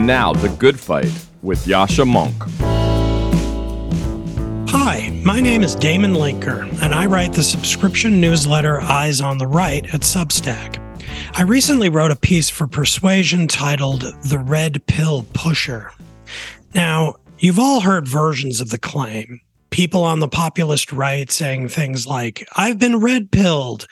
[0.00, 1.12] And now, The Good Fight
[1.42, 2.48] with Yascha Mounk.
[4.70, 9.46] Hi, my name is Damon Linker, and I write the subscription newsletter Eyes on the
[9.46, 10.80] Right at Substack.
[11.34, 15.92] I recently wrote a piece for Persuasion titled The Red Pill Pusher.
[16.74, 19.42] Now, you've all heard versions of the claim.
[19.68, 23.86] People on the populist right saying things like, I've been red pilled,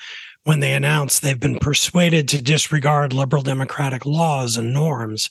[0.45, 5.29] when they announce they've been persuaded to disregard liberal democratic laws and norms.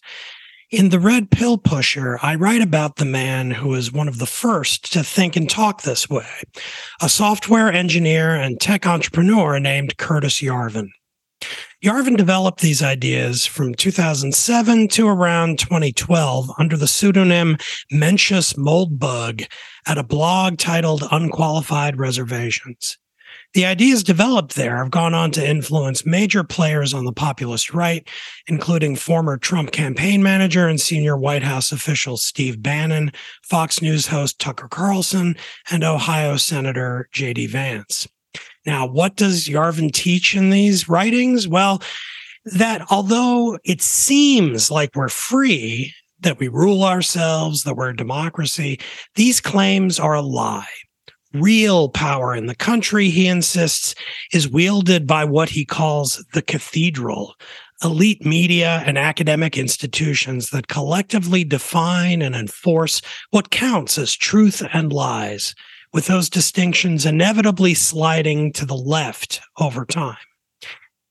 [0.69, 4.25] In The Red Pill Pusher, I write about the man who was one of the
[4.25, 6.27] first to think and talk this way
[7.01, 10.89] a software engineer and tech entrepreneur named Curtis Yarvin.
[11.81, 17.55] Yarvin developed these ideas from 2007 to around 2012 under the pseudonym
[17.89, 19.47] Mencius Moldbug
[19.85, 22.97] at a blog titled Unqualified Reservations.
[23.57, 28.07] The ideas developed there have gone on to influence major players on the populist right,
[28.45, 34.37] including former Trump campaign manager and senior White House official Steve Bannon, Fox News host
[34.37, 35.35] Tucker Carlson,
[35.71, 37.47] and Ohio Senator J.D.
[37.47, 38.07] Vance.
[38.67, 41.47] Now, what does Yarvin teach in these writings?
[41.47, 41.81] Well,
[42.45, 48.79] that although it seems like we're free, that we rule ourselves, that we're a democracy,
[49.15, 50.67] these claims are a lie
[51.41, 53.95] real power in the country, he insists,
[54.33, 57.35] is wielded by what he calls the cathedral,
[57.83, 64.91] elite media and academic institutions that collectively define and enforce what counts as truth and
[64.91, 65.53] lies,
[65.93, 70.17] with those distinctions inevitably sliding to the left over time.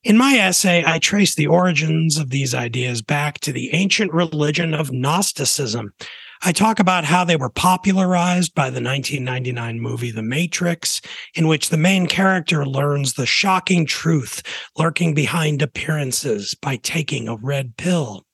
[0.05, 4.73] In my essay, I trace the origins of these ideas back to the ancient religion
[4.73, 5.93] of Gnosticism,
[6.43, 11.01] I talk about how they were popularized by the 1999 movie The Matrix,
[11.35, 14.43] in which the main character learns the shocking truth
[14.77, 18.25] lurking behind appearances by taking a red pill.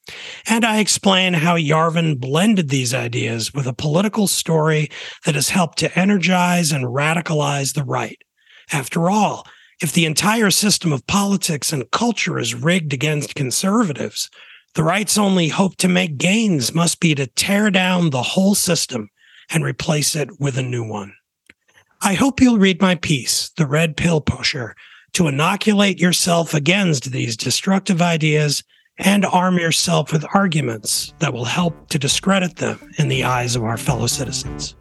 [0.49, 4.91] And I explain how Yarvin blended these ideas with a political story
[5.25, 8.21] that has helped to energize and radicalize the right.
[8.73, 9.47] After all,
[9.81, 14.31] if the entire system of politics and culture is rigged against conservatives,
[14.75, 19.11] the right's only hope to make gains must be to tear down the whole system
[19.51, 21.13] and replace it with a new one.
[22.01, 24.75] I hope you'll read my piece, The Red Pill Pusher,
[25.13, 28.65] to inoculate yourself against these destructive ideas
[28.97, 33.65] and arm yourself with arguments that will help to discredit them in the eyes of
[33.65, 34.75] our fellow citizens.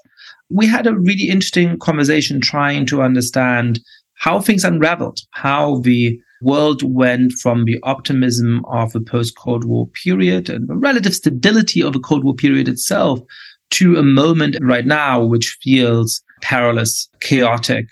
[0.51, 3.81] We had a really interesting conversation trying to understand
[4.23, 9.89] how things unraveled, how the world went from the optimism of the post Cold War
[9.89, 13.19] period and the relative stability of the Cold War period itself
[13.71, 17.87] to a moment right now which feels perilous, chaotic.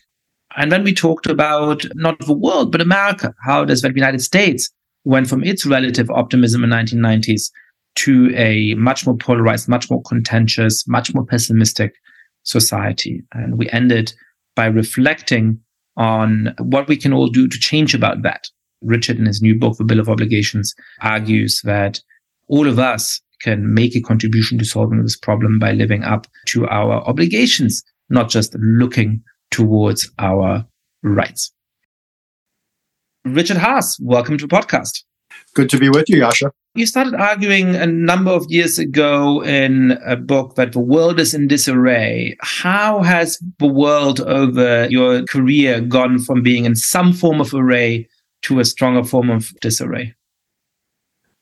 [0.57, 3.35] And then we talked about not the world, but America.
[3.45, 4.71] How does the United States
[5.03, 7.51] went from its relative optimism in the 1990s
[7.97, 11.93] to a much more polarized, much more contentious, much more pessimistic
[12.45, 13.25] society.
[13.33, 14.13] And we ended
[14.55, 15.59] by reflecting
[16.01, 18.49] on what we can all do to change about that.
[18.81, 22.01] Richard, in his new book, The Bill of Obligations, argues that
[22.49, 26.67] all of us can make a contribution to solving this problem by living up to
[26.69, 30.65] our obligations, not just looking towards our
[31.03, 31.53] rights.
[33.27, 35.03] Richard Haass, welcome to the podcast.
[35.55, 36.51] Good to be with you, Yascha.
[36.77, 41.35] You started arguing a number of years ago in a book that the world is
[41.35, 42.37] in disarray.
[42.41, 48.09] How has the world over your career gone from being in some form of array
[48.43, 50.15] to a stronger form of disarray?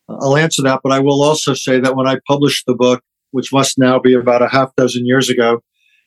[0.09, 3.03] I'll answer that, but I will also say that when I published the book,
[3.33, 5.61] which must now be about a half dozen years ago,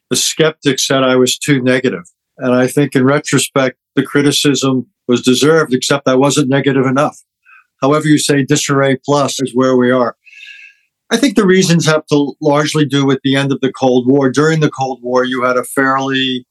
[0.09, 2.03] the skeptics said I was too negative.
[2.39, 7.21] And I think in retrospect, the criticism was deserved, except I wasn't negative enough
[7.81, 10.15] however you say disarray plus is where we are.
[11.11, 14.29] I think the reasons have to largely do with the end of the Cold War.
[14.31, 16.45] During the Cold War, you had a fairly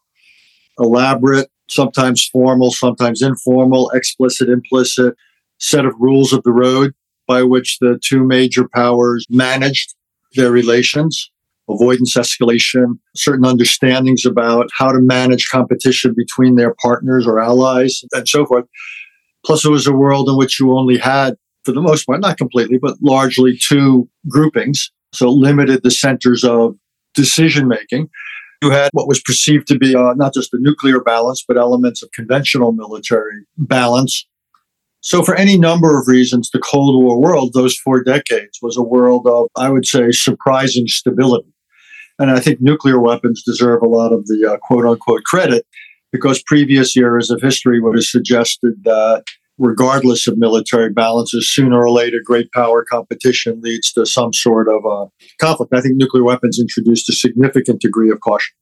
[0.78, 5.14] elaborate, sometimes formal, sometimes informal, explicit, implicit
[5.58, 6.92] set of rules of the road
[7.26, 9.94] by which the two major powers managed
[10.34, 11.30] their relations,
[11.68, 18.28] avoidance escalation, certain understandings about how to manage competition between their partners or allies, and
[18.28, 18.64] so forth.
[19.44, 22.38] Plus, it was a world in which you only had, for the most part, not
[22.38, 24.90] completely, but largely two groupings.
[25.12, 26.76] So it limited the centers of
[27.14, 28.08] decision making.
[28.62, 32.02] You had what was perceived to be uh, not just a nuclear balance, but elements
[32.02, 34.26] of conventional military balance.
[35.02, 38.82] So, for any number of reasons, the Cold War world, those four decades, was a
[38.82, 41.48] world of, I would say, surprising stability.
[42.18, 45.66] And I think nuclear weapons deserve a lot of the uh, quote unquote credit
[46.12, 49.24] because previous eras of history would have suggested that
[49.58, 54.84] regardless of military balances, sooner or later, great power competition leads to some sort of
[54.86, 55.06] uh,
[55.38, 55.74] conflict.
[55.74, 58.54] I think nuclear weapons introduced a significant degree of caution.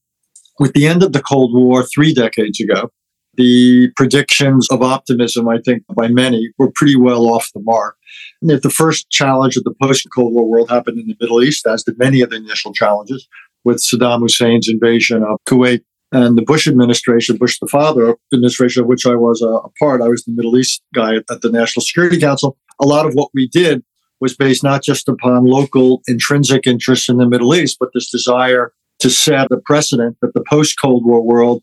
[0.58, 2.90] With the end of the Cold War three decades ago,
[3.34, 7.94] the predictions of optimism, I think, by many were pretty well off the mark.
[8.42, 11.40] And if the first challenge of the post Cold War world happened in the Middle
[11.44, 13.28] East, as did many of the initial challenges,
[13.64, 15.82] with Saddam Hussein's invasion of Kuwait
[16.12, 20.00] and the Bush administration, Bush the father administration, of which I was a, a part.
[20.00, 22.56] I was the Middle East guy at, at the National Security Council.
[22.81, 23.82] A lot of what we did
[24.20, 28.72] was based not just upon local intrinsic interests in the Middle East, but this desire
[29.00, 31.62] to set a precedent that the post Cold War world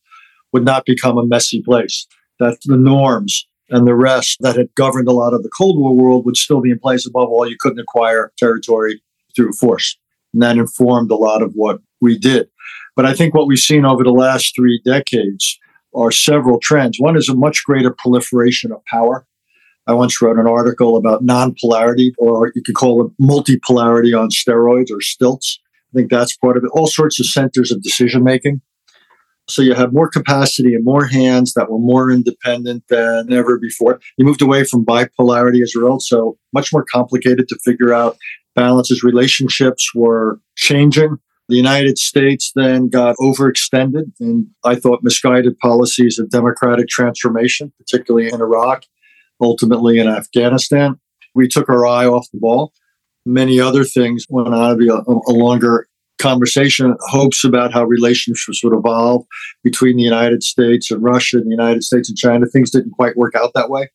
[0.53, 2.07] would not become a messy place,
[2.39, 5.93] that the norms and the rest that had governed a lot of the Cold War
[5.93, 7.05] world would still be in place.
[7.05, 9.01] Above all, you couldn't acquire territory
[9.35, 9.97] through force.
[10.33, 12.47] And that informed a lot of what we did.
[12.95, 15.59] But I think what we've seen over the last three decades
[15.93, 16.97] are several trends.
[16.99, 19.25] One is a much greater proliferation of power.
[19.87, 24.91] I once wrote an article about non-polarity, or you could call it multipolarity on steroids
[24.91, 25.59] or stilts.
[25.93, 26.71] I think that's part of it.
[26.73, 28.61] All sorts of centers of decision making.
[29.47, 33.99] So you have more capacity and more hands that were more independent than ever before.
[34.17, 38.17] You moved away from bipolarity as well, so much more complicated to figure out
[38.55, 39.03] balances.
[39.03, 41.17] Relationships were changing.
[41.47, 48.29] The United States then got overextended in, I thought, misguided policies of democratic transformation, particularly
[48.29, 48.85] in Iraq,
[49.39, 50.99] ultimately in Afghanistan.
[51.35, 52.73] We took our eye off the ball.
[53.27, 55.87] Many other things went on to be a, a longer
[56.17, 59.25] conversation, hopes about how relationships would evolve
[59.63, 62.45] between the United States and Russia and the United States and China.
[62.47, 63.89] Things didn't quite work out that way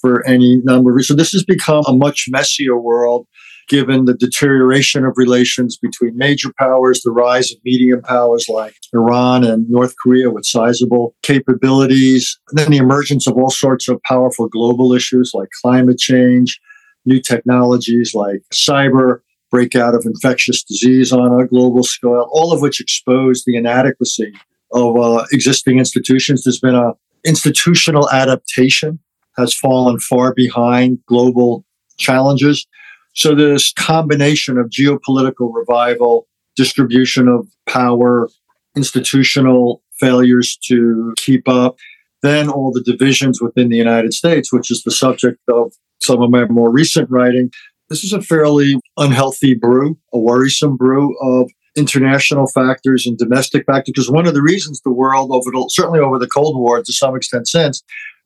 [0.00, 1.08] for any number of reasons.
[1.08, 3.26] So this has become a much messier world
[3.70, 9.44] given the deterioration of relations between major powers, the rise of medium powers like Iran
[9.44, 14.48] and North Korea with sizable capabilities, and then the emergence of all sorts of powerful
[14.48, 16.60] global issues like climate change,
[17.06, 19.20] new technologies like cyber,
[19.50, 24.32] breakout of infectious disease on a global scale, all of which expose the inadequacy
[24.72, 26.42] of uh, existing institutions.
[26.42, 26.92] There's been a
[27.24, 28.98] institutional adaptation
[29.36, 31.64] has fallen far behind global
[31.98, 32.66] challenges.
[33.14, 36.26] So this combination of geopolitical revival,
[36.56, 38.28] distribution of power,
[38.76, 41.76] institutional failures to keep up,
[42.22, 46.30] then all the divisions within the United States, which is the subject of some of
[46.30, 47.50] my more recent writing.
[47.88, 53.92] This is a fairly unhealthy brew, a worrisome brew of international factors and domestic factors.
[53.92, 56.92] Because one of the reasons the world, over the, certainly over the Cold War, to
[56.92, 57.82] some extent since,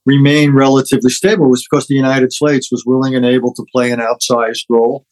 [0.07, 4.01] remain relatively stable was because the United States was willing and able to play an
[4.01, 5.07] outsized role.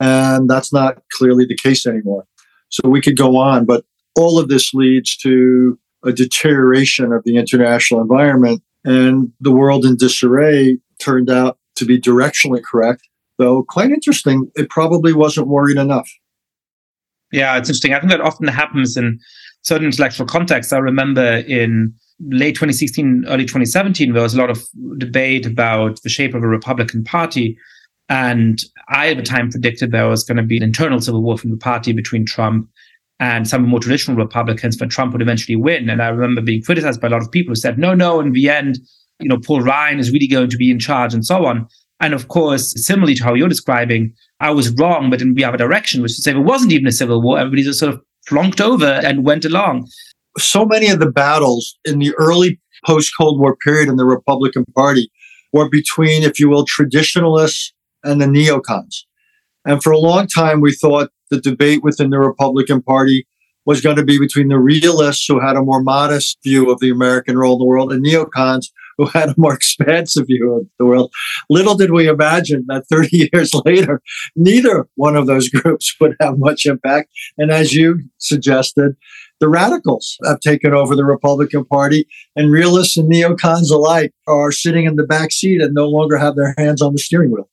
[0.00, 2.26] And that's not clearly the case anymore.
[2.68, 3.84] So we could go on, but
[4.16, 8.62] all of this leads to a deterioration of the international environment.
[8.84, 13.02] And the world in disarray turned out to be directionally correct,
[13.38, 14.50] though quite interesting.
[14.54, 16.08] It probably wasn't worried enough.
[17.32, 17.94] Yeah, it's interesting.
[17.94, 19.18] I think that often happens in
[19.62, 20.72] certain intellectual contexts.
[20.72, 24.66] I remember in late 2016, early 2017, there was a lot of
[24.98, 27.58] debate about the shape of a Republican Party.
[28.08, 31.36] And I, at the time, predicted there was going to be an internal civil war
[31.36, 32.68] from the party between Trump
[33.18, 35.88] and some more traditional Republicans, but Trump would eventually win.
[35.88, 38.32] And I remember being criticized by a lot of people who said, no, no, in
[38.32, 38.78] the end,
[39.20, 41.66] you know, Paul Ryan is really going to be in charge and so on.
[42.00, 45.56] And of course, similarly to how you're describing, I was wrong, but in the other
[45.56, 47.38] direction, which to say there wasn't even a civil war.
[47.38, 49.88] Everybody just sort of flunked over and went along
[50.38, 54.64] so many of the battles in the early post Cold War period in the Republican
[54.74, 55.10] Party
[55.52, 57.72] were between, if you will, traditionalists
[58.04, 59.04] and the neocons.
[59.64, 63.26] And for a long time, we thought the debate within the Republican Party
[63.64, 66.90] was going to be between the realists who had a more modest view of the
[66.90, 68.66] American role in the world and neocons
[68.96, 71.12] who had a more expansive view of the world.
[71.50, 74.00] Little did we imagine that 30 years later,
[74.36, 77.10] neither one of those groups would have much impact.
[77.36, 78.96] And as you suggested,
[79.40, 84.86] the radicals have taken over the Republican Party, and realists and neocons alike are sitting
[84.86, 87.48] in the back seat and no longer have their hands on the steering wheel.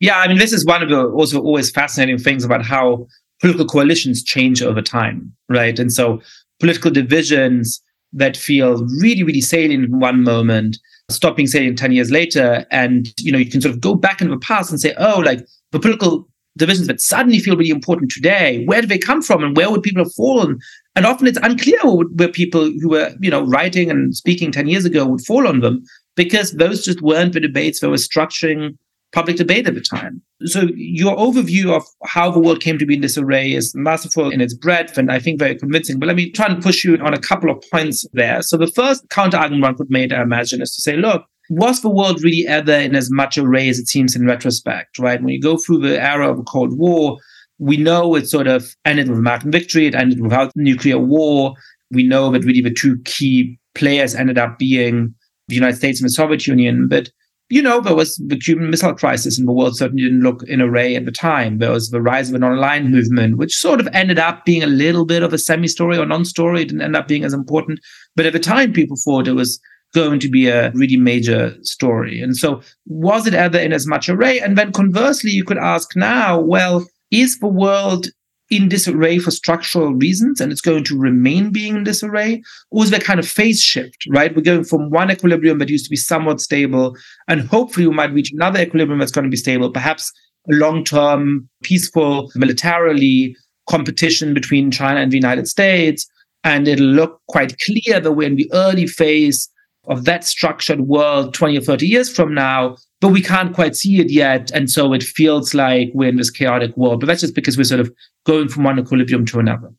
[0.00, 3.06] Yeah, I mean, this is one of the also always fascinating things about how
[3.40, 5.78] political coalitions change over time, right?
[5.78, 6.20] And so
[6.60, 7.82] political divisions
[8.12, 10.76] that feel really, really salient in one moment
[11.12, 12.66] stop being salient 10 years later.
[12.70, 15.20] And, you know, you can sort of go back into the past and say, oh,
[15.20, 19.42] like the political divisions that suddenly feel really important today, where do they come from
[19.42, 20.58] and where would people have fallen?
[20.94, 24.84] And often it's unclear where people who were, you know, writing and speaking 10 years
[24.84, 25.82] ago would fall on them
[26.16, 28.76] because those just weren't the debates that were structuring
[29.12, 30.20] public debate at the time.
[30.44, 34.40] So your overview of how the world came to be in disarray is masterful in
[34.40, 35.98] its breadth and I think very convincing.
[35.98, 38.42] But let me try and push you on a couple of points there.
[38.42, 41.82] So the first counter argument one could make, I imagine, is to say, look, was
[41.82, 45.20] the world really ever in as much array as it seems in retrospect, right?
[45.20, 47.18] When you go through the era of the Cold War,
[47.62, 51.54] we know it sort of ended with American victory, it ended without nuclear war.
[51.92, 55.14] We know that really the two key players ended up being
[55.46, 56.88] the United States and the Soviet Union.
[56.88, 57.10] But
[57.50, 60.60] you know, there was the Cuban Missile Crisis, and the world certainly didn't look in
[60.60, 61.58] array at the time.
[61.58, 64.66] There was the rise of a non-aligned movement, which sort of ended up being a
[64.66, 66.62] little bit of a semi-story or non-story.
[66.62, 67.78] It didn't end up being as important,
[68.16, 69.60] but at the time, people thought it was
[69.94, 72.20] going to be a really major story.
[72.20, 74.40] And so, was it ever in as much array?
[74.40, 78.08] And then conversely, you could ask now, well, is the world
[78.50, 82.42] in disarray for structural reasons and it's going to remain being in disarray?
[82.70, 84.34] Or is there kind of phase shift, right?
[84.34, 86.96] We're going from one equilibrium that used to be somewhat stable,
[87.28, 90.12] and hopefully we might reach another equilibrium that's going to be stable, perhaps
[90.50, 93.36] a long term, peaceful, militarily
[93.68, 96.08] competition between China and the United States.
[96.44, 99.48] And it'll look quite clear that we're in the early phase
[99.86, 104.00] of that structured world 20 or 30 years from now but we can't quite see
[104.00, 104.52] it yet.
[104.52, 107.00] And so it feels like we're in this chaotic world.
[107.00, 107.92] But that's just because we're sort of
[108.24, 109.70] going from one equilibrium to another.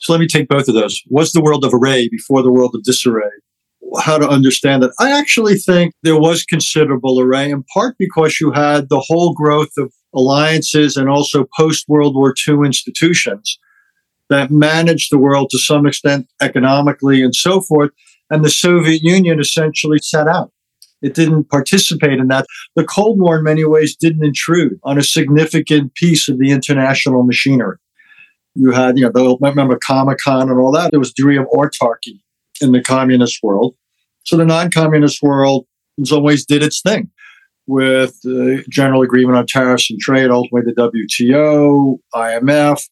[0.00, 1.02] So let me take both of those.
[1.10, 3.30] Was the world of array before the world of disarray?
[4.00, 4.92] How to understand that?
[4.98, 9.70] I actually think there was considerable array, in part because you had the whole growth
[9.76, 13.58] of alliances and also post World War II institutions
[14.30, 17.90] that managed the world to some extent economically and so forth.
[18.30, 20.50] And the Soviet Union essentially set out.
[21.04, 22.46] It didn't participate in that.
[22.76, 27.24] The Cold War, in many ways, didn't intrude on a significant piece of the international
[27.24, 27.76] machinery.
[28.54, 30.92] You had, you know, the, remember Comecon and all that.
[30.92, 32.20] There was a degree of autarky
[32.60, 33.74] in the communist world.
[34.24, 35.66] So the non-communist world,
[35.98, 37.10] in some ways, did its thing
[37.66, 42.88] with the general agreement on tariffs and trade, ultimately the WTO, IMF,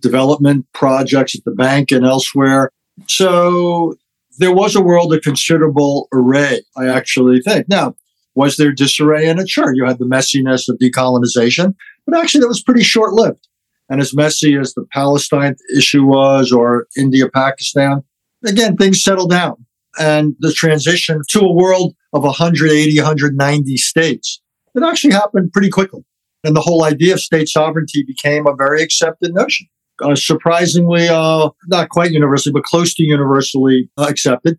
[0.00, 2.70] development projects at the bank and elsewhere.
[3.08, 3.96] So
[4.38, 7.68] there was a world of considerable array, I actually think.
[7.68, 7.94] Now,
[8.34, 9.48] was there disarray in it?
[9.48, 11.74] Sure, you had the messiness of decolonization,
[12.06, 13.48] but actually that was pretty short lived.
[13.88, 18.02] And as messy as the Palestine issue was, or India, Pakistan,
[18.44, 19.64] again, things settled down.
[19.98, 24.42] And the transition to a world of 180, 190 states,
[24.74, 26.04] it actually happened pretty quickly.
[26.44, 29.66] And the whole idea of state sovereignty became a very accepted notion
[30.02, 34.58] uh, surprisingly, uh, not quite universally, but close to universally accepted.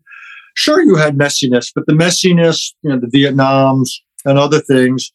[0.56, 3.90] Sure, you had messiness, but the messiness, you know, the Vietnams
[4.26, 5.12] and other things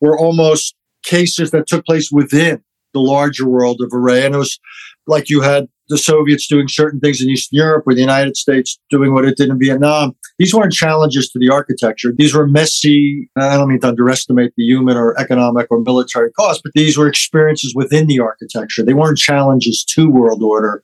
[0.00, 2.62] were almost cases that took place within
[2.92, 4.24] the larger world of array.
[4.24, 4.58] And it was
[5.06, 8.78] like you had the Soviets doing certain things in Eastern Europe or the United States
[8.90, 10.14] doing what it did in Vietnam.
[10.42, 12.12] These weren't challenges to the architecture.
[12.18, 13.30] These were messy.
[13.36, 17.06] I don't mean to underestimate the human or economic or military cost, but these were
[17.06, 18.82] experiences within the architecture.
[18.82, 20.82] They weren't challenges to world order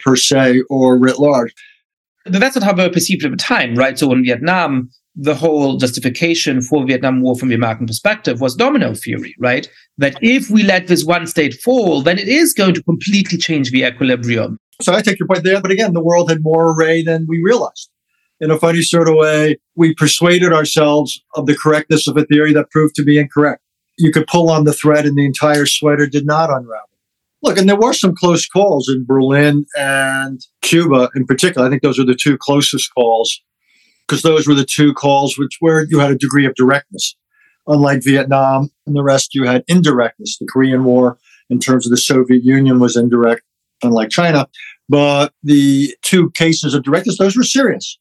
[0.00, 1.54] per se or writ large.
[2.26, 3.98] But that's not how they were perceived at the time, right?
[3.98, 8.92] So in Vietnam, the whole justification for Vietnam War from the American perspective was domino
[8.92, 9.66] theory, right?
[9.96, 13.70] That if we let this one state fall, then it is going to completely change
[13.70, 14.58] the equilibrium.
[14.82, 17.40] So I take your point there, but again, the world had more array than we
[17.42, 17.88] realized.
[18.40, 22.52] In a funny sort of way, we persuaded ourselves of the correctness of a theory
[22.52, 23.62] that proved to be incorrect.
[23.96, 26.88] You could pull on the thread and the entire sweater did not unravel.
[27.42, 31.66] Look, and there were some close calls in Berlin and Cuba in particular.
[31.66, 33.40] I think those are the two closest calls
[34.06, 37.14] because those were the two calls which where you had a degree of directness.
[37.66, 40.38] Unlike Vietnam and the rest, you had indirectness.
[40.38, 43.42] The Korean War, in terms of the Soviet Union, was indirect,
[43.82, 44.48] unlike China.
[44.88, 47.98] But the two cases of directness, those were serious.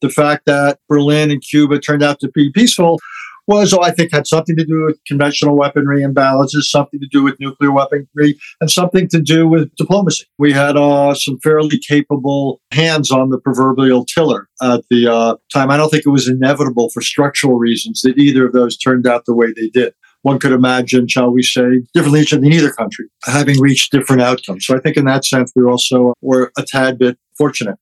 [0.00, 2.98] The fact that Berlin and Cuba turned out to be peaceful
[3.46, 7.38] was, I think, had something to do with conventional weaponry imbalances, something to do with
[7.38, 10.24] nuclear weaponry, and something to do with diplomacy.
[10.38, 15.70] We had uh, some fairly capable hands on the proverbial tiller at the uh, time.
[15.70, 19.24] I don't think it was inevitable for structural reasons that either of those turned out
[19.26, 19.94] the way they did.
[20.22, 24.66] One could imagine, shall we say, different leadership in either country having reached different outcomes.
[24.66, 27.78] So I think in that sense, we also were a tad bit fortunate.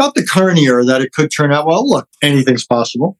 [0.00, 3.18] About the current era, that it could turn out well, look, anything's possible.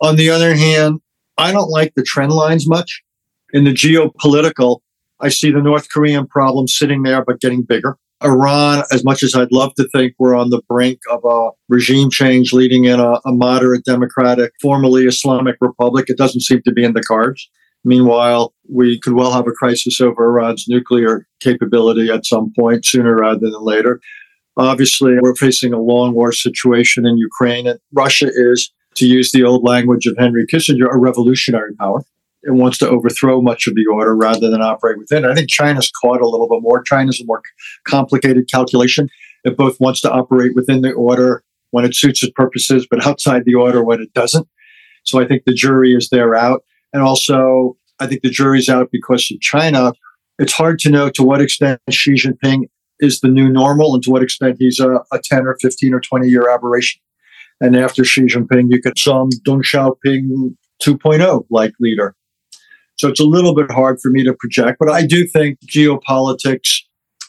[0.00, 1.00] On the other hand,
[1.36, 3.02] I don't like the trend lines much.
[3.52, 4.78] In the geopolitical,
[5.18, 7.96] I see the North Korean problem sitting there, but getting bigger.
[8.22, 12.10] Iran, as much as I'd love to think we're on the brink of a regime
[12.10, 16.84] change leading in a, a moderate democratic, formerly Islamic republic, it doesn't seem to be
[16.84, 17.50] in the cards.
[17.82, 23.16] Meanwhile, we could well have a crisis over Iran's nuclear capability at some point, sooner
[23.16, 24.00] rather than later.
[24.60, 29.42] Obviously, we're facing a long war situation in Ukraine, and Russia is to use the
[29.42, 32.02] old language of Henry Kissinger, a revolutionary power.
[32.42, 35.30] It wants to overthrow much of the order rather than operate within it.
[35.30, 36.82] I think China's caught a little bit more.
[36.82, 37.40] China's a more
[37.86, 39.08] complicated calculation.
[39.44, 43.46] It both wants to operate within the order when it suits its purposes, but outside
[43.46, 44.46] the order when it doesn't.
[45.04, 46.64] So I think the jury is there out.
[46.92, 49.94] And also, I think the jury's out because of China.
[50.38, 52.68] It's hard to know to what extent Xi Jinping
[53.00, 56.00] is the new normal and to what extent he's a, a 10 or 15 or
[56.00, 57.00] 20 year aberration.
[57.60, 62.14] And after Xi Jinping, you get some Deng Xiaoping 2.0 like leader.
[62.98, 66.80] So it's a little bit hard for me to project, but I do think geopolitics,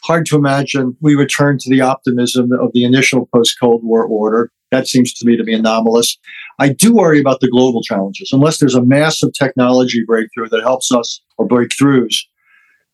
[0.04, 4.50] hard to imagine we return to the optimism of the initial post Cold War order.
[4.70, 6.18] That seems to me to be anomalous.
[6.58, 8.30] I do worry about the global challenges.
[8.32, 12.16] Unless there's a massive technology breakthrough that helps us or breakthroughs,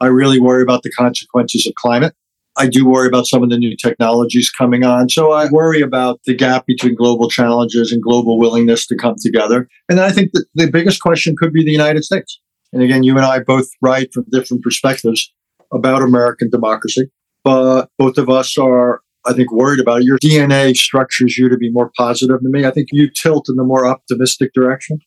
[0.00, 2.14] I really worry about the consequences of climate.
[2.58, 5.08] I do worry about some of the new technologies coming on.
[5.08, 9.68] So I worry about the gap between global challenges and global willingness to come together.
[9.88, 12.40] And I think that the biggest question could be the United States.
[12.72, 15.32] And again, you and I both write from different perspectives
[15.72, 17.08] about American democracy,
[17.44, 20.04] but both of us are, I think, worried about it.
[20.04, 22.66] Your DNA structures you to be more positive than me.
[22.66, 24.98] I think you tilt in the more optimistic direction.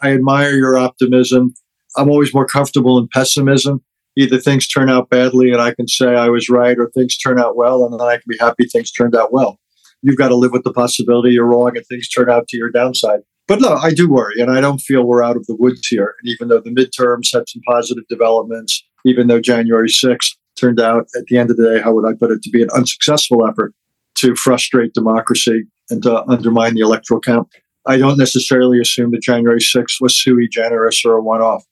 [0.00, 1.54] I admire your optimism.
[1.96, 3.84] I'm always more comfortable in pessimism
[4.16, 7.38] either things turn out badly and I can say I was right, or things turn
[7.38, 9.58] out well and then I can be happy things turned out well.
[10.02, 12.70] You've got to live with the possibility you're wrong and things turn out to your
[12.70, 13.20] downside.
[13.48, 16.14] But no, I do worry, and I don't feel we're out of the woods here.
[16.20, 21.06] And even though the midterms had some positive developments, even though January 6th turned out
[21.16, 23.46] at the end of the day, how would I put it, to be an unsuccessful
[23.46, 23.74] effort
[24.16, 27.48] to frustrate democracy and to undermine the electoral count,
[27.86, 31.64] I don't necessarily assume that January 6th was sui generis or a one off.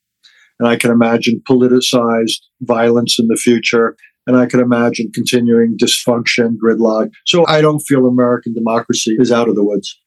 [0.60, 3.96] And I can imagine politicized violence in the future.
[4.26, 7.10] And I can imagine continuing dysfunction, gridlock.
[7.26, 9.98] So I don't feel American democracy is out of the woods.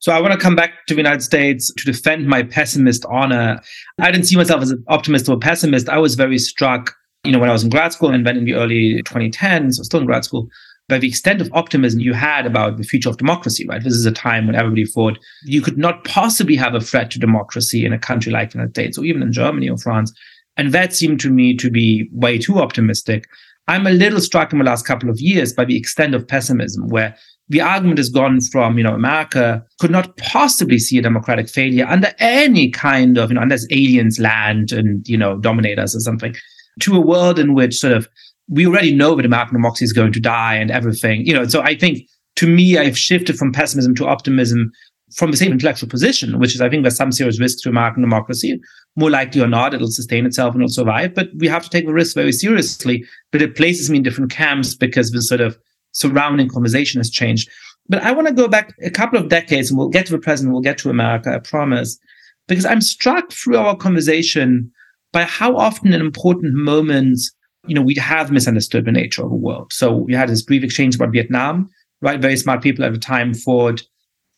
[0.00, 3.60] So I want to come back to the United States to defend my pessimist honor.
[4.00, 5.88] I didn't see myself as an optimist or a pessimist.
[5.88, 6.92] I was very struck,
[7.24, 9.66] you know, when I was in grad school and then in the early 2010s, I
[9.66, 10.48] was still in grad school,
[10.88, 13.82] by the extent of optimism you had about the future of democracy, right?
[13.82, 17.18] This is a time when everybody thought you could not possibly have a threat to
[17.18, 20.12] democracy in a country like the United States or even in Germany or France.
[20.56, 23.26] And that seemed to me to be way too optimistic.
[23.68, 26.86] I'm a little struck in the last couple of years by the extent of pessimism,
[26.88, 27.16] where
[27.48, 31.86] the argument has gone from, you know, America could not possibly see a democratic failure
[31.86, 36.00] under any kind of, you know, unless aliens land and, you know, dominate us or
[36.00, 36.34] something,
[36.80, 38.08] to a world in which sort of
[38.48, 41.26] we already know that American democracy is going to die and everything.
[41.26, 42.06] You know, so I think
[42.36, 44.70] to me, I've shifted from pessimism to optimism
[45.14, 48.02] from the same intellectual position, which is I think there's some serious risk to American
[48.02, 48.60] democracy.
[48.96, 51.14] More likely or not, it'll sustain itself and it'll survive.
[51.14, 53.04] But we have to take the risk very seriously.
[53.30, 55.58] But it places me in different camps because the sort of
[55.92, 57.48] surrounding conversation has changed.
[57.88, 60.18] But I want to go back a couple of decades and we'll get to the
[60.18, 61.98] present, we'll get to America, I promise.
[62.48, 64.70] Because I'm struck through our conversation
[65.12, 67.32] by how often in important moments
[67.66, 69.72] you know, we have misunderstood the nature of the world.
[69.72, 71.68] So we had this brief exchange about Vietnam,
[72.00, 72.20] right?
[72.20, 73.82] Very smart people at the time thought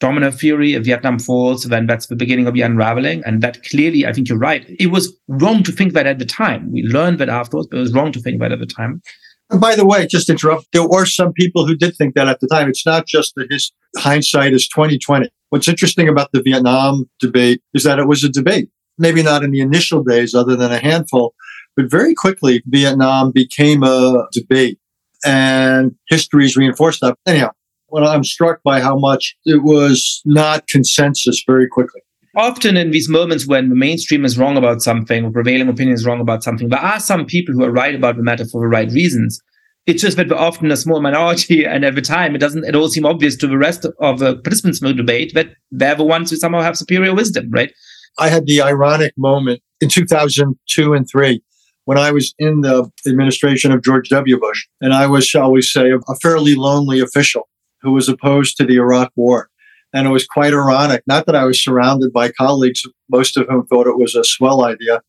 [0.01, 3.23] domino theory, if Vietnam falls, then that's the beginning of the unraveling.
[3.25, 4.65] And that clearly, I think you're right.
[4.79, 6.71] It was wrong to think that at the time.
[6.73, 9.03] We learned that afterwards, but it was wrong to think that at the time.
[9.51, 12.41] And by the way, just interrupt, there were some people who did think that at
[12.41, 12.69] the time.
[12.69, 15.29] It's not just that his hindsight is 2020.
[15.49, 18.69] What's interesting about the Vietnam debate is that it was a debate.
[18.99, 21.35] Maybe not in the initial days, other than a handful,
[21.79, 24.81] but very quickly, Vietnam became a debate
[25.25, 27.15] and history's reinforced that.
[27.25, 27.51] Anyhow,
[27.87, 32.01] when I'm struck by how much it was not consensus very quickly.
[32.37, 36.05] Often in these moments when the mainstream is wrong about something or prevailing opinion is
[36.05, 38.67] wrong about something, there are some people who are right about the matter for the
[38.67, 39.41] right reasons.
[39.87, 42.89] It's just that we're often a small minority, and every time it doesn't, it all
[42.89, 46.31] seem obvious to the rest of the participants in the debate that they're the ones
[46.31, 47.73] who somehow have superior wisdom, right?
[48.19, 51.41] I had the ironic moment in 2002 and three
[51.89, 54.39] when I was in the administration of George W.
[54.39, 57.49] Bush, and I was, shall we say, a fairly lonely official
[57.81, 59.49] who was opposed to the Iraq War.
[59.95, 63.65] And it was quite ironic, not that I was surrounded by colleagues, most of whom
[63.65, 65.01] thought it was a swell idea,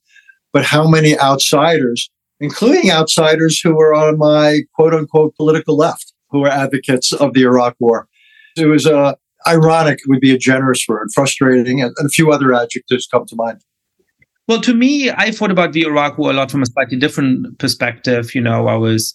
[0.53, 6.39] but how many outsiders including outsiders who were on my quote unquote political left, who
[6.39, 8.07] were advocates of the Iraq War.
[8.55, 9.15] It was uh,
[9.45, 13.59] ironic, would be a generous word, frustrating, and a few other adjectives come to mind.
[14.49, 17.59] Well, to me, I thought about the Iraq War a lot from a slightly different
[17.59, 18.33] perspective.
[18.33, 19.13] You know, I was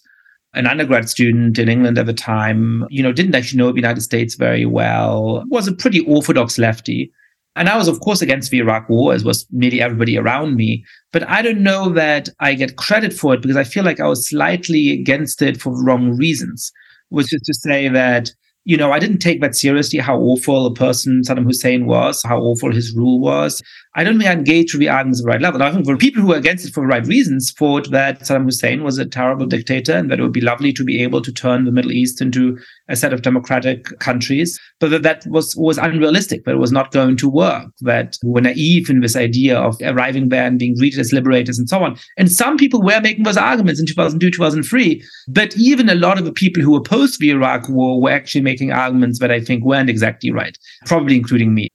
[0.53, 3.99] an undergrad student in England at the time, you know, didn't actually know the United
[3.99, 7.11] States very well, was a pretty orthodox lefty.
[7.57, 10.85] And I was, of course, against the Iraq war, as was nearly everybody around me.
[11.11, 14.07] But I don't know that I get credit for it because I feel like I
[14.07, 16.71] was slightly against it for the wrong reasons,
[17.09, 18.31] which is to say that
[18.65, 22.39] you know, I didn't take that seriously, how awful a person Saddam Hussein was, how
[22.39, 23.61] awful his rule was.
[23.97, 25.63] I don't think engaged the arguments at the right level.
[25.63, 28.43] I think for people who were against it for the right reasons thought that Saddam
[28.43, 31.31] Hussein was a terrible dictator and that it would be lovely to be able to
[31.31, 32.57] turn the Middle East into
[32.89, 36.91] a set of democratic countries, but that that was, was unrealistic, that it was not
[36.91, 40.75] going to work, that we were naive in this idea of arriving there and being
[40.75, 41.97] greeted as liberators and so on.
[42.17, 46.25] And some people were making those arguments in 2002, 2003, but even a lot of
[46.25, 49.89] the people who opposed the Iraq war were actually making arguments that I think weren't
[49.89, 51.69] exactly right, probably including me.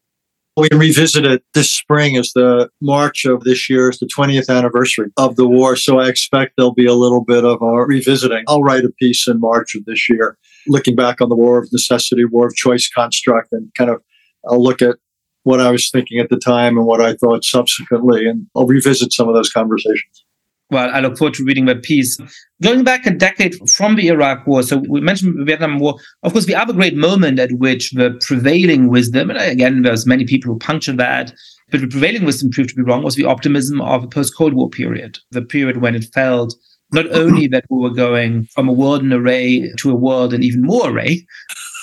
[0.56, 5.36] We revisited this spring as the March of this year is the 20th anniversary of
[5.36, 5.76] the war.
[5.76, 8.44] So I expect there'll be a little bit of a revisiting.
[8.48, 10.36] I'll write a piece in March of this year,
[10.66, 14.02] looking back on the war of necessity, war of choice construct, and kind of
[14.48, 14.96] I'll look at
[15.44, 18.26] what I was thinking at the time and what I thought subsequently.
[18.26, 20.24] And I'll revisit some of those conversations
[20.70, 22.18] well, I look forward to reading that piece.
[22.62, 25.96] Going back a decade from the Iraq War, so we mentioned the Vietnam War.
[26.22, 30.24] Of course, the other great moment at which the prevailing wisdom, and again, there's many
[30.24, 31.32] people who puncture that,
[31.70, 34.68] but the prevailing wisdom proved to be wrong, was the optimism of the post-Cold War
[34.68, 36.54] period, the period when it felt
[36.92, 40.42] not only that we were going from a world in array to a world in
[40.42, 41.26] even more array,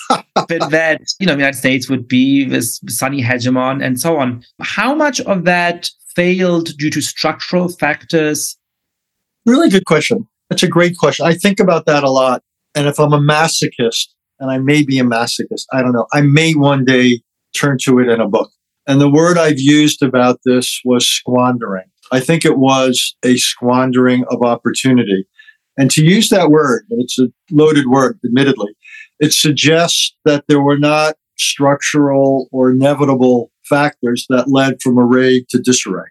[0.36, 4.44] but that you know the United States would be this sunny hegemon and so on.
[4.62, 8.58] How much of that failed due to structural factors
[9.48, 10.28] Really good question.
[10.50, 11.26] That's a great question.
[11.26, 12.44] I think about that a lot.
[12.76, 14.08] And if I'm a masochist,
[14.40, 17.22] and I may be a masochist, I don't know, I may one day
[17.56, 18.52] turn to it in a book.
[18.88, 21.86] And the word I've used about this was squandering.
[22.12, 25.26] I think it was a squandering of opportunity.
[25.78, 28.76] And to use that word, it's a loaded word, admittedly,
[29.20, 35.60] it suggests that there were not structural or inevitable factors that led from array to
[35.60, 36.10] disarray.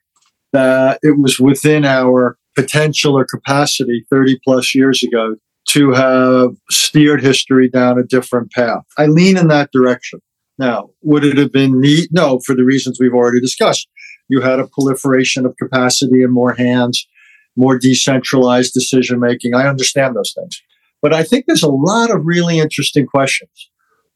[0.52, 5.36] That it was within our potential or capacity 30 plus years ago
[5.68, 8.82] to have steered history down a different path.
[8.96, 10.20] I lean in that direction.
[10.58, 12.08] Now, would it have been neat?
[12.12, 13.88] No, for the reasons we've already discussed.
[14.28, 17.06] You had a proliferation of capacity and more hands,
[17.56, 19.54] more decentralized decision making.
[19.54, 20.62] I understand those things.
[21.02, 23.70] But I think there's a lot of really interesting questions.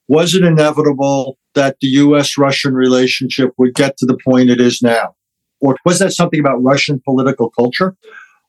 [0.09, 4.81] Was it inevitable that the US Russian relationship would get to the point it is
[4.83, 5.15] now?
[5.61, 7.97] Or was that something about Russian political culture?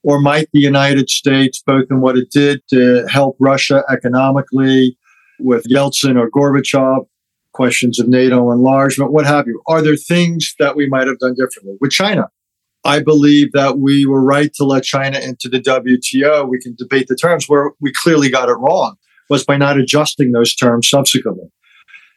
[0.04, 4.98] Or might the United States, both in what it did to help Russia economically
[5.40, 7.06] with Yeltsin or Gorbachev,
[7.54, 9.62] questions of NATO enlargement, what have you?
[9.68, 11.76] Are there things that we might have done differently?
[11.82, 12.30] With China,
[12.84, 16.48] I believe that we were right to let China into the WTO.
[16.50, 18.96] We can debate the terms where we clearly got it wrong
[19.30, 21.52] was by not adjusting those terms subsequently.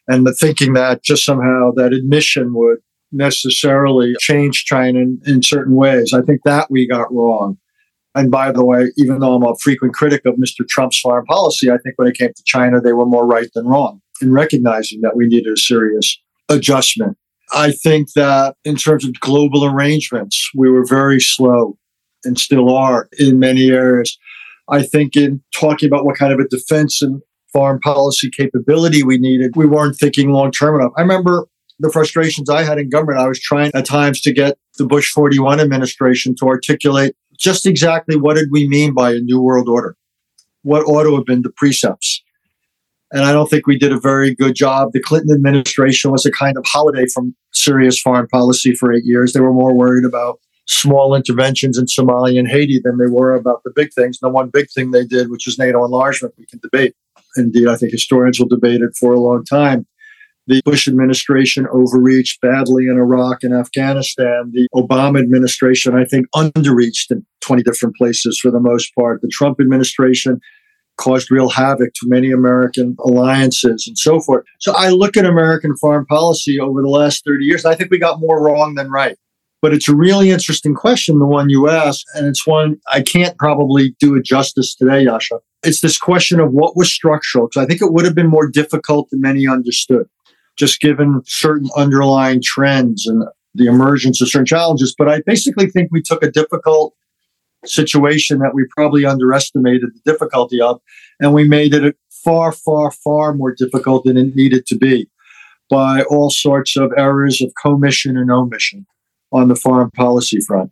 [0.09, 2.79] And the thinking that just somehow that admission would
[3.13, 6.13] necessarily change China in, in certain ways.
[6.13, 7.59] I think that we got wrong.
[8.15, 10.67] And by the way, even though I'm a frequent critic of Mr.
[10.67, 13.67] Trump's foreign policy, I think when it came to China, they were more right than
[13.67, 16.17] wrong in recognizing that we needed a serious
[16.49, 17.17] adjustment.
[17.53, 21.77] I think that in terms of global arrangements, we were very slow
[22.25, 24.17] and still are in many areas.
[24.69, 27.21] I think in talking about what kind of a defense and
[27.53, 30.93] foreign policy capability we needed, we weren't thinking long term enough.
[30.97, 31.47] I remember
[31.79, 33.21] the frustrations I had in government.
[33.21, 38.17] I was trying at times to get the Bush 41 administration to articulate just exactly
[38.17, 39.97] what did we mean by a new world order?
[40.63, 42.23] What ought to have been the precepts?
[43.13, 44.91] And I don't think we did a very good job.
[44.93, 49.33] The Clinton administration was a kind of holiday from serious foreign policy for eight years.
[49.33, 53.63] They were more worried about small interventions in Somalia and Haiti than they were about
[53.65, 54.19] the big things.
[54.19, 56.95] The one big thing they did, which was NATO enlargement, we can debate.
[57.37, 59.87] Indeed, I think historians will debate it for a long time.
[60.47, 64.51] The Bush administration overreached badly in Iraq and Afghanistan.
[64.53, 69.23] The Obama administration, I think, underreached in 20 different places for the most part.
[69.23, 70.41] The Trump administration
[70.97, 74.45] caused real havoc to many American alliances and so forth.
[74.61, 77.65] So I look at American foreign policy over the last 30 years.
[77.65, 79.17] I think we got more wrong than right.
[79.63, 82.05] But it's a really interesting question, the one you asked.
[82.15, 85.41] And it's one I can't probably do it justice today, Yascha.
[85.63, 88.47] It's this question of what was structural, because I think it would have been more
[88.47, 90.07] difficult than many understood,
[90.57, 94.95] just given certain underlying trends and the emergence of certain challenges.
[94.97, 96.95] But I basically think we took a difficult
[97.65, 100.81] situation that we probably underestimated the difficulty of,
[101.21, 105.09] and we made it far, far, far more difficult than it needed to be
[105.71, 108.87] by all sorts of errors of commission and omission
[109.33, 110.71] on the foreign policy front.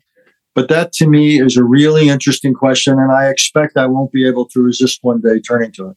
[0.54, 4.26] But that to me is a really interesting question, and I expect I won't be
[4.26, 5.96] able to resist one day turning to it.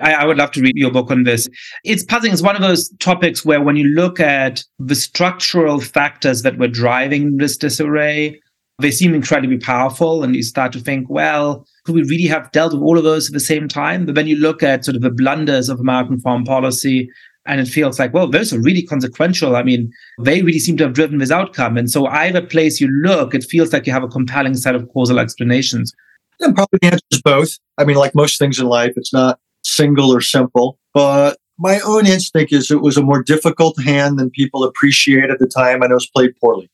[0.00, 1.48] I, I, would love to read your book on this.
[1.84, 2.32] It's puzzling.
[2.32, 6.68] It's one of those topics where, when you look at the structural factors that were
[6.68, 8.40] driving this disarray,
[8.78, 10.24] they seem incredibly powerful.
[10.24, 13.28] And you start to think, well, could we really have dealt with all of those
[13.28, 14.06] at the same time?
[14.06, 17.10] But then you look at sort of the blunders of American foreign policy,
[17.46, 19.56] and it feels like, well, those are really consequential.
[19.56, 21.76] I mean, they really seem to have driven this outcome.
[21.76, 24.88] And so, either place you look, it feels like you have a compelling set of
[24.92, 25.92] causal explanations.
[26.40, 26.78] And probably
[27.12, 27.58] is both.
[27.76, 30.78] I mean, like most things in life, it's not single or simple.
[30.94, 35.38] But my own instinct is it was a more difficult hand than people appreciate at
[35.38, 36.70] the time, and it was played poorly.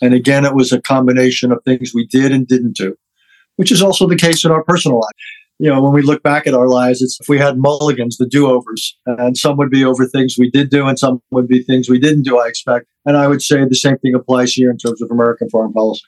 [0.00, 2.96] And again, it was a combination of things we did and didn't do,
[3.56, 5.10] which is also the case in our personal life.
[5.58, 8.26] You know, when we look back at our lives, it's if we had mulligans, the
[8.26, 11.62] do overs, and some would be over things we did do, and some would be
[11.62, 12.86] things we didn't do, I expect.
[13.04, 16.04] And I would say the same thing applies here in terms of American foreign policy.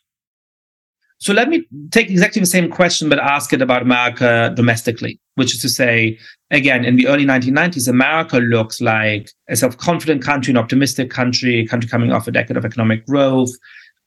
[1.23, 5.55] So let me take exactly the same question, but ask it about America domestically, which
[5.55, 6.19] is to say,
[6.51, 11.61] again, in the early 1990s, America looks like a self confident country, an optimistic country,
[11.61, 13.51] a country coming off a decade of economic growth,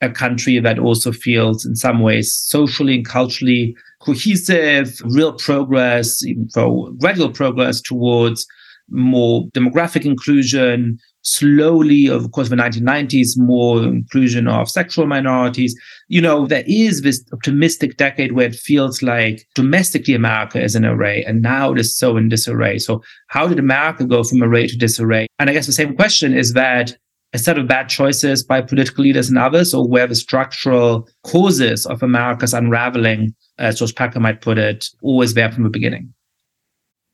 [0.02, 6.50] a country that also feels, in some ways, socially and culturally cohesive, real progress, even
[6.54, 8.46] though gradual progress towards
[8.90, 15.76] more demographic inclusion, slowly of course the 1990s, more inclusion of sexual minorities.
[16.08, 20.86] You know, there is this optimistic decade where it feels like domestically America is in
[20.86, 22.78] array, and now it is so in disarray.
[22.78, 25.28] So, how did America go from array to disarray?
[25.40, 26.96] And I guess the same question is that
[27.34, 31.86] a set of bad choices by political leaders and others, or where the structural causes
[31.86, 36.14] of America's unraveling, as George Packer might put it, always there from the beginning?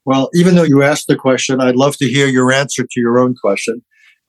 [0.03, 3.19] Well, even though you asked the question, I'd love to hear your answer to your
[3.19, 3.81] own question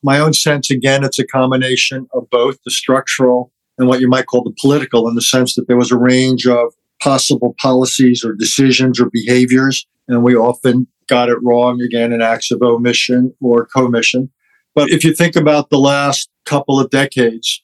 [0.03, 4.27] my own sense, again, it's a combination of both the structural and what you might
[4.27, 8.33] call the political, in the sense that there was a range of possible policies or
[8.35, 13.67] decisions or behaviors, and we often got it wrong again in acts of omission or
[13.67, 14.31] commission.
[14.75, 17.63] But if you think about the last couple of decades,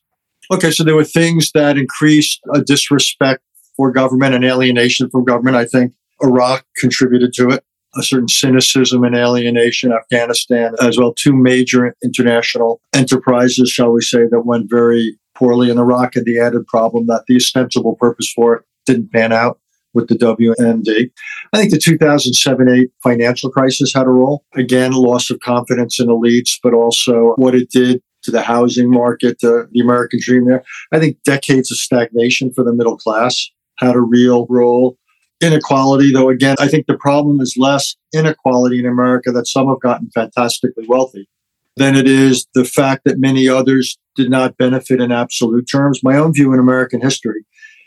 [0.51, 3.43] okay, so there were things that increased a disrespect
[3.77, 5.57] for government and alienation from government.
[5.57, 7.65] I think Iraq contributed to it
[7.97, 14.27] a certain cynicism and alienation, Afghanistan, as well, two major international enterprises, shall we say,
[14.31, 15.71] that went very poorly.
[15.71, 19.59] in Iraq had the added problem that the ostensible purpose for it didn't pan out
[19.95, 21.11] with the WMD.
[21.53, 24.45] I think the 2007 8 financial crisis had a role.
[24.55, 29.39] Again, loss of confidence in elites, but also what it did to the housing market,
[29.41, 30.65] the American dream there.
[30.93, 33.49] I think decades of stagnation for the middle class
[33.79, 34.99] had a real role
[35.41, 39.81] inequality, though, again, I think the problem is less inequality in America that some have
[39.81, 41.29] gotten fantastically wealthy
[41.77, 46.03] than it is the fact that many others did not benefit in absolute terms.
[46.03, 47.45] My own view in American history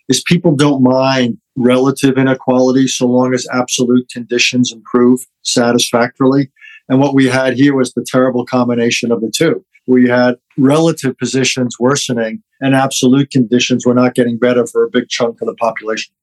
[0.08, 6.50] is people don't mind relative inequality so long as absolute conditions improve satisfactorily.
[6.90, 9.64] And what we had here was the terrible combination of the two.
[9.88, 15.10] We had relative positions worsening and absolute conditions were not getting better for a big
[15.10, 16.14] chunk of the population.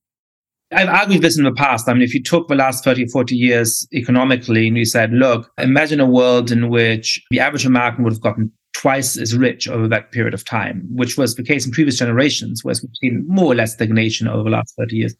[0.70, 1.88] I've argued this in the past.
[1.88, 5.50] I mean, if you took the last 30, 40 years economically and you said, look,
[5.59, 9.88] imagine a world in which the average American would have gotten twice as rich over
[9.88, 13.52] that period of time, which was the case in previous generations, whereas we've seen more
[13.52, 15.14] or less stagnation over the last 30 years.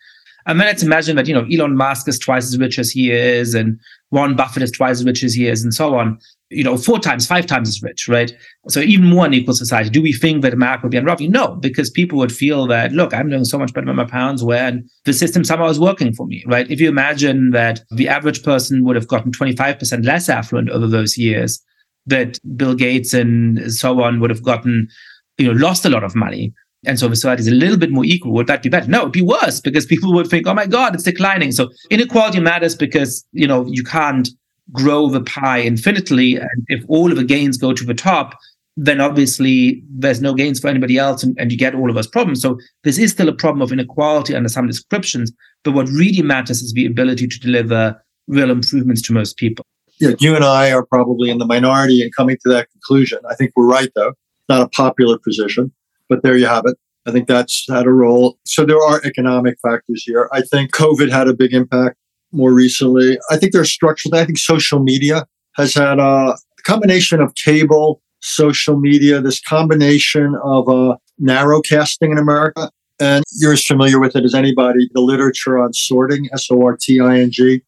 [0.46, 3.11] And then let's imagine that, you know, Elon Musk is twice as rich as he
[3.11, 3.80] is, and
[4.11, 6.18] Warren Buffett is twice as rich as he is, and so on
[6.50, 8.32] you know, four times, five times as rich, right?
[8.68, 9.90] So even more unequal society.
[9.90, 11.30] Do we think that America would be unraveling?
[11.30, 14.42] No, because people would feel that, look, I'm doing so much better than my parents
[14.42, 16.70] were, and the system somehow is working for me, right?
[16.70, 21.18] If you imagine that the average person would have gotten 25% less affluent over those
[21.18, 21.62] years,
[22.06, 24.88] that Bill Gates and so on would have gotten,
[25.37, 26.52] you know, lost a lot of money.
[26.87, 28.32] And so the society is a little bit more equal.
[28.32, 28.88] Would that be better?
[28.88, 31.52] No, it'd be worse because people would think, oh my God, it's declining.
[31.52, 34.28] So inequality matters because, you know, you can't
[34.72, 36.37] grow the pie infinitely.
[36.37, 38.38] And if all of the gains go to the top,
[38.76, 42.07] then obviously there's no gains for anybody else and, and you get all of those
[42.07, 42.40] problems.
[42.40, 45.33] So this is still a problem of inequality under some descriptions.
[45.64, 49.66] But what really matters is the ability to deliver real improvements to most people.
[50.00, 53.18] Yeah, you and I are probably in the minority in coming to that conclusion.
[53.28, 54.12] I think we're right, though.
[54.48, 55.72] Not a popular position,
[56.09, 56.76] but there you have it.
[57.04, 58.38] I think that's had a role.
[58.44, 60.28] So there are economic factors here.
[60.33, 61.96] I think COVID had a big impact
[62.32, 63.18] more recently.
[63.30, 64.14] I think there's structural.
[64.14, 70.68] I think social media has had a combination of cable, social media, this combination of
[70.68, 72.70] uh, narrowcasting in America.
[73.00, 74.88] And you're as familiar with it as anybody.
[74.92, 77.62] The literature on sorting, S O R T I N G,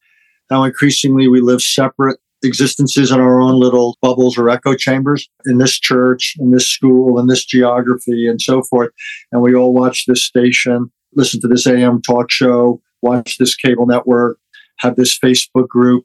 [0.50, 5.58] Now, increasingly we live separate existences in our own little bubbles or echo chambers in
[5.58, 8.90] this church, in this school, in this geography, and so forth.
[9.30, 13.86] And we all watch this station, listen to this AM talk show, watch this cable
[13.86, 14.38] network,
[14.80, 16.04] have this Facebook group,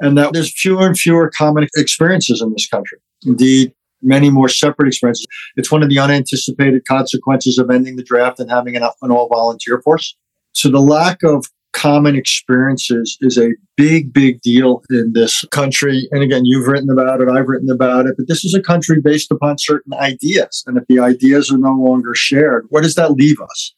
[0.00, 2.98] and that there's fewer and fewer common experiences in this country.
[3.24, 3.72] Indeed,
[4.02, 5.26] many more separate experiences.
[5.56, 9.28] It's one of the unanticipated consequences of ending the draft and having an, an all
[9.28, 10.16] volunteer force.
[10.52, 16.08] So the lack of common experiences is a big, big deal in this country.
[16.12, 19.00] And again, you've written about it, I've written about it, but this is a country
[19.00, 20.62] based upon certain ideas.
[20.66, 23.74] And if the ideas are no longer shared, where does that leave us?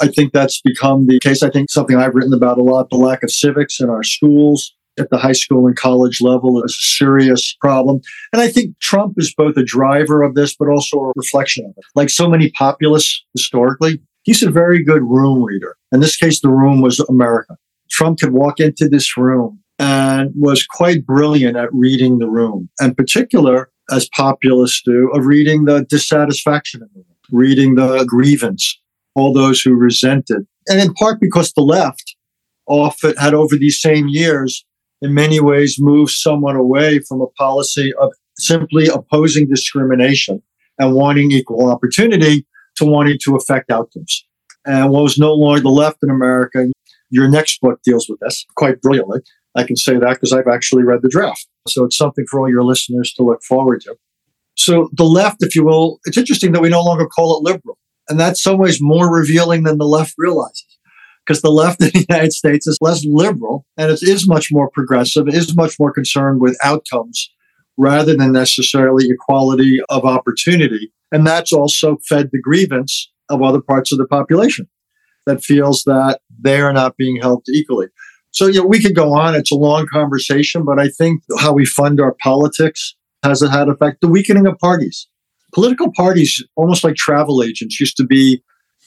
[0.00, 1.42] I think that's become the case.
[1.42, 4.74] I think something I've written about a lot the lack of civics in our schools
[4.98, 8.00] at the high school and college level is a serious problem.
[8.32, 11.72] And I think Trump is both a driver of this, but also a reflection of
[11.76, 11.84] it.
[11.94, 15.76] Like so many populists historically, he's a very good room reader.
[15.92, 17.56] In this case, the room was America.
[17.90, 22.94] Trump could walk into this room and was quite brilliant at reading the room, in
[22.94, 28.80] particular, as populists do, of reading the dissatisfaction in the room, reading the grievance,
[29.14, 30.46] all those who resented.
[30.68, 32.16] And in part because the left
[32.66, 34.64] often had over these same years,
[35.02, 40.42] in many ways, moved somewhat away from a policy of simply opposing discrimination
[40.78, 42.46] and wanting equal opportunity
[42.76, 44.24] to wanting to affect outcomes.
[44.66, 46.66] And what was no longer the left in America,
[47.10, 49.20] your next book deals with this quite brilliantly.
[49.54, 51.46] I can say that because I've actually read the draft.
[51.68, 53.94] So it's something for all your listeners to look forward to.
[54.56, 57.78] So the left, if you will, it's interesting that we no longer call it liberal.
[58.08, 60.66] And that's some ways more revealing than the left realizes.
[61.24, 64.70] Because the left in the United States is less liberal and it is much more
[64.70, 67.30] progressive, it is much more concerned with outcomes
[67.76, 70.92] rather than necessarily equality of opportunity.
[71.10, 74.68] And that's also fed the grievance of other parts of the population
[75.26, 77.86] that feels that they are not being helped equally.
[78.32, 79.34] So, yeah, we could go on.
[79.34, 84.00] It's a long conversation, but I think how we fund our politics has had effect.
[84.00, 85.08] The weakening of parties.
[85.54, 88.42] Political parties, almost like travel agents, used to be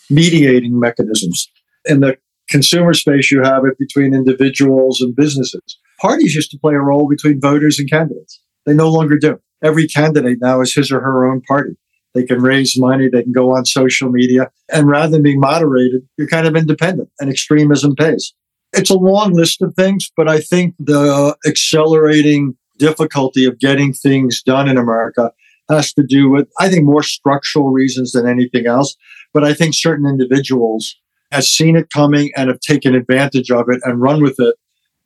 [0.09, 1.49] mediating mechanisms.
[1.85, 2.17] In the
[2.49, 5.61] consumer space, you have it between individuals and businesses.
[5.99, 8.41] Parties used to play a role between voters and candidates.
[8.65, 9.39] They no longer do.
[9.63, 11.75] Every candidate now is his or her own party.
[12.13, 13.09] They can raise money.
[13.09, 14.51] They can go on social media.
[14.71, 18.33] And rather than being moderated, you're kind of independent and extremism pays.
[18.73, 24.43] It's a long list of things, but I think the accelerating difficulty of getting things
[24.43, 25.31] done in America
[25.69, 28.95] has to do with, I think, more structural reasons than anything else.
[29.33, 30.95] But I think certain individuals
[31.31, 34.55] have seen it coming and have taken advantage of it and run with it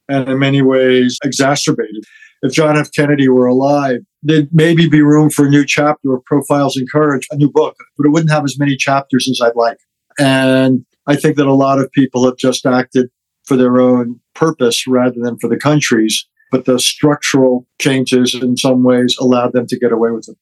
[0.08, 2.06] and in many ways exacerbated
[2.42, 2.92] if John F.
[2.92, 7.28] Kennedy were alive, there'd maybe be room for a new chapter of Profiles in Courage,
[7.32, 9.78] a new book, but it wouldn't have as many chapters as I'd like.
[10.20, 13.10] And I think that a lot of people have just acted
[13.46, 16.28] for their own purpose rather than for the country's.
[16.52, 20.36] But the structural changes in some ways allowed them to get away with it.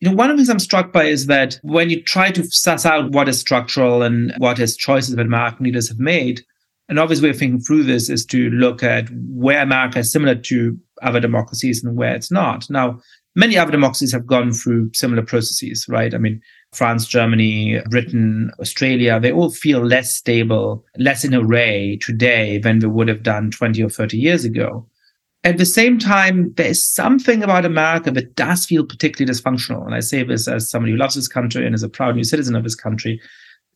[0.00, 2.44] You know, one of the things I'm struck by is that when you try to
[2.44, 6.42] suss out what is structural and what is choices that American leaders have made,
[6.88, 10.34] an obvious way of thinking through this is to look at where America is similar
[10.34, 12.68] to other democracies and where it's not.
[12.70, 12.98] Now,
[13.36, 16.14] many other democracies have gone through similar processes, right?
[16.14, 16.40] I mean,
[16.72, 22.86] France, Germany, Britain, Australia, they all feel less stable, less in array today than they
[22.86, 24.86] would have done 20 or 30 years ago.
[25.42, 29.86] At the same time, there is something about America that does feel particularly dysfunctional.
[29.86, 32.24] And I say this as somebody who loves this country and is a proud new
[32.24, 33.20] citizen of this country,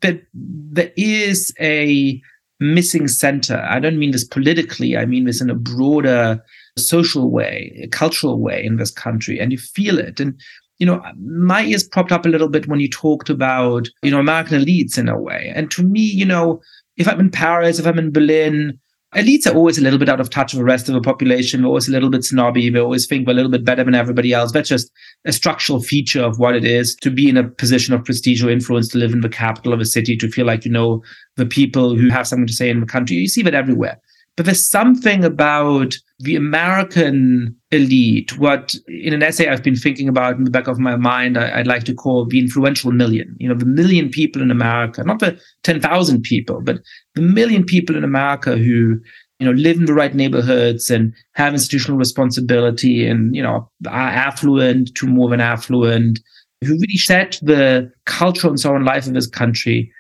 [0.03, 2.21] that there is a
[2.61, 3.67] missing center.
[3.69, 6.43] I don't mean this politically, I mean this in a broader
[6.77, 9.41] social way, a cultural way in this country.
[9.41, 10.21] And you feel it.
[10.21, 10.39] And,
[10.79, 14.21] you know, my ears propped up a little bit when you talked about, you know,
[14.21, 15.51] American elites in a way.
[15.55, 16.61] And to me, you know,
[16.99, 18.79] if I'm in Paris, if I'm in Berlin,
[19.15, 21.61] elites are always a little bit out of touch with the rest of the population.
[21.61, 22.71] They're always a little bit snobby.
[22.71, 24.53] They always think they're a little bit better than everybody else.
[24.53, 24.91] That's just
[25.25, 28.51] a structural feature of what it is to be in a position of prestige or
[28.51, 31.03] influence, to live in the capital of a city, to feel like you know
[31.37, 33.17] the people who have something to say in the country.
[33.17, 34.01] You see that everywhere.
[34.37, 40.37] But there's something about the American elite, what in an essay I've been thinking about
[40.37, 43.37] in the back of my mind, I, would like to call the influential million.
[43.39, 46.81] You know, the million people in America, not the 10,000 people, but
[47.15, 48.99] the million people in America who,
[49.39, 54.09] you know, live in the right neighborhoods and have institutional responsibility and, you know, are
[54.09, 56.19] affluent to more than affluent,
[56.63, 59.93] who really set the cultural and so on life of this country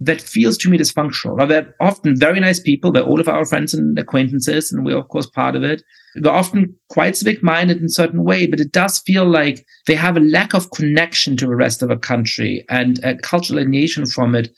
[0.00, 1.36] that feels to me dysfunctional.
[1.36, 2.92] Now, they're often very nice people.
[2.92, 5.82] They're all of our friends and acquaintances, and we're, of course, part of it.
[6.14, 9.94] They're often quite civic minded in a certain way, but it does feel like they
[9.94, 14.06] have a lack of connection to the rest of the country and a cultural alienation
[14.06, 14.50] from it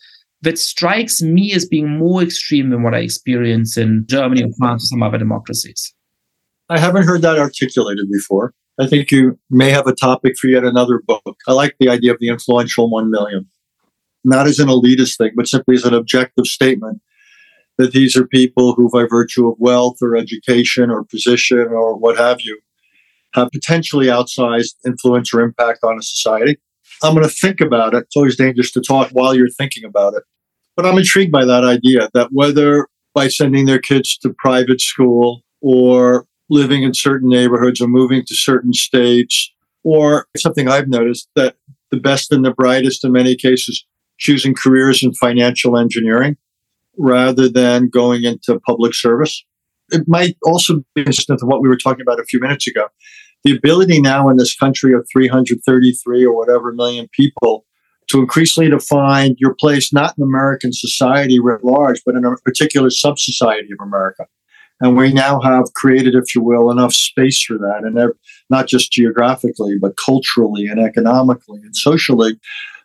[0.42, 4.84] that strikes me as being more extreme than what I experience in Germany or France
[4.84, 5.94] or some other democracies.
[6.68, 8.54] I haven't heard that articulated before.
[8.78, 11.36] I think you may have a topic for yet another book.
[11.46, 13.46] I like the idea of the influential one million
[14.24, 17.00] not as an elitist thing, but simply as an objective statement
[17.78, 22.18] that these are people who, by virtue of wealth or education or position or what
[22.18, 22.60] have you,
[23.34, 26.58] have potentially outsized influence or impact on a society.
[27.02, 28.04] I'm going to think about it.
[28.04, 30.24] It's always dangerous to talk while you're thinking about it.
[30.76, 35.42] But I'm intrigued by that idea that whether by sending their kids to private school
[35.60, 39.52] or living in certain neighborhoods or moving to certain states,
[39.84, 41.56] or something I've noticed that
[41.90, 43.84] the best and the brightest in many cases
[44.20, 46.36] choosing careers in financial engineering
[46.96, 49.44] rather than going into public service.
[49.90, 52.86] It might also be consistent with what we were talking about a few minutes ago.
[53.42, 57.64] The ability now in this country of 333 or whatever million people
[58.08, 62.90] to increasingly define your place not in American society writ large, but in a particular
[62.90, 64.26] sub society of America.
[64.82, 67.98] And we now have created, if you will, enough space for that, and
[68.48, 72.38] not just geographically, but culturally and economically and socially,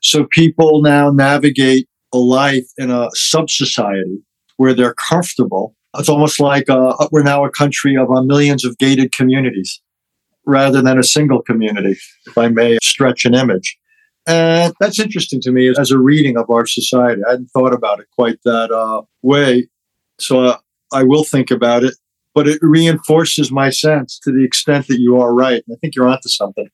[0.06, 4.22] so people now navigate a life in a sub society
[4.58, 5.76] where they're comfortable.
[5.98, 9.82] It's almost like uh, we're now a country of uh, millions of gated communities
[10.46, 11.98] rather than a single community,
[12.28, 13.78] if I may stretch an image.
[14.28, 17.22] And that's interesting to me as a reading of our society.
[17.28, 19.68] I hadn't thought about it quite that uh, way.
[20.20, 20.58] So uh,
[20.94, 21.96] I will think about it,
[22.36, 25.64] but it reinforces my sense to the extent that you are right.
[25.72, 26.70] I think you're onto something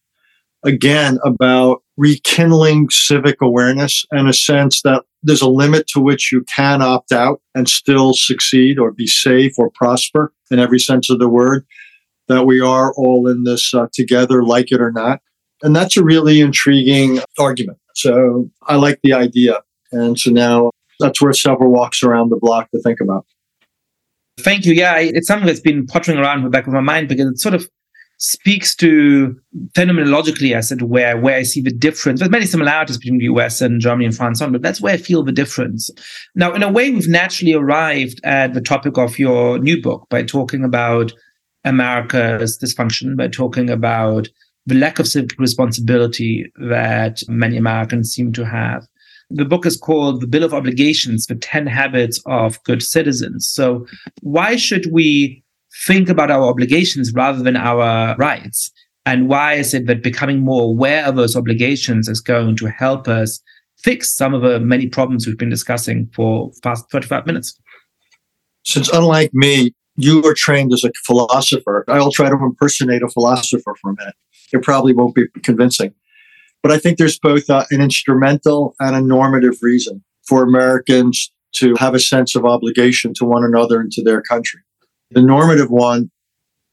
[0.63, 6.43] again about rekindling civic awareness and a sense that there's a limit to which you
[6.43, 11.19] can opt out and still succeed or be safe or prosper in every sense of
[11.19, 11.65] the word,
[12.27, 15.21] that we are all in this uh, together, like it or not.
[15.61, 17.77] And that's a really intriguing argument.
[17.95, 19.59] So I like the idea.
[19.91, 23.25] And so now that's where several walks around the block to think about.
[24.39, 24.73] Thank you.
[24.73, 27.43] Yeah, it's something that's been pottering around in the back of my mind because it's
[27.43, 27.69] sort of
[28.21, 29.35] speaks to
[29.73, 32.19] phenomenologically, I said, where where I see the difference.
[32.19, 34.97] There's many similarities between the US and Germany and France on, but that's where I
[34.97, 35.89] feel the difference.
[36.35, 40.21] Now, in a way, we've naturally arrived at the topic of your new book by
[40.21, 41.11] talking about
[41.65, 44.29] America's dysfunction, by talking about
[44.67, 48.87] the lack of civic responsibility that many Americans seem to have.
[49.31, 53.49] The book is called The Bill of Obligations, the 10 Habits of Good Citizens.
[53.49, 53.87] So,
[54.21, 55.40] why should we
[55.85, 58.71] think about our obligations rather than our rights?
[59.05, 63.07] And why is it that becoming more aware of those obligations is going to help
[63.07, 63.41] us
[63.79, 67.59] fix some of the many problems we've been discussing for past 35 minutes?
[68.63, 73.75] Since, unlike me, you are trained as a philosopher, I'll try to impersonate a philosopher
[73.81, 74.15] for a minute.
[74.53, 75.93] It probably won't be convincing.
[76.61, 81.75] But I think there's both uh, an instrumental and a normative reason for Americans to
[81.75, 84.61] have a sense of obligation to one another and to their country.
[85.11, 86.09] The normative one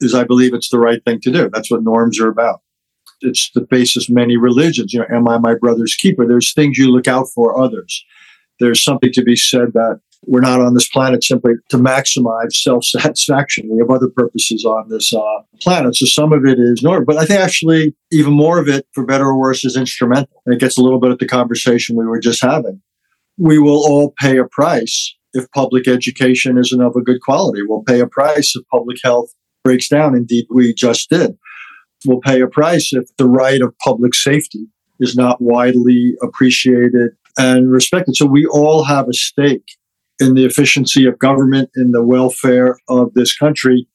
[0.00, 1.50] is I believe it's the right thing to do.
[1.52, 2.60] That's what norms are about.
[3.20, 4.92] It's the basis of many religions.
[4.92, 6.26] You know, am I my brother's keeper?
[6.26, 8.04] There's things you look out for others.
[8.60, 12.84] There's something to be said that we're not on this planet simply to maximize self
[12.84, 13.68] satisfaction.
[13.70, 15.96] We have other purposes on this uh, planet.
[15.96, 19.04] So some of it is normal, but I think actually even more of it, for
[19.04, 20.42] better or worse, is instrumental.
[20.46, 22.80] And it gets a little bit at the conversation we were just having.
[23.36, 27.62] We will all pay a price if public education isn't of a good quality.
[27.66, 29.30] We'll pay a price if public health
[29.64, 30.14] breaks down.
[30.14, 31.36] Indeed, we just did.
[32.04, 34.66] We'll pay a price if the right of public safety
[35.00, 38.16] is not widely appreciated and respected.
[38.16, 39.76] So we all have a stake
[40.20, 43.86] in the efficiency of government, in the welfare of this country.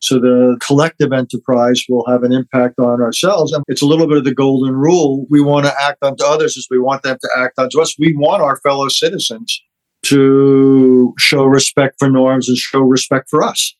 [0.00, 3.52] So the collective enterprise will have an impact on ourselves.
[3.52, 5.26] And it's a little bit of the golden rule.
[5.30, 7.96] We want to act unto others as we want them to act unto us.
[7.98, 9.60] We want our fellow citizens
[10.06, 13.74] to show respect for norms and show respect for us.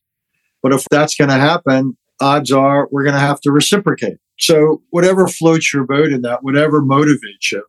[0.62, 4.18] But if that's going to happen, odds are we're going to have to reciprocate.
[4.38, 7.64] So whatever floats your boat in that, whatever motivates you,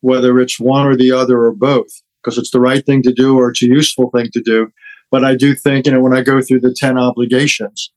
[0.00, 3.38] whether it's one or the other or both, because it's the right thing to do
[3.38, 4.72] or it's a useful thing to do,
[5.10, 7.92] But I do think, you know, when I go through the 10 obligations,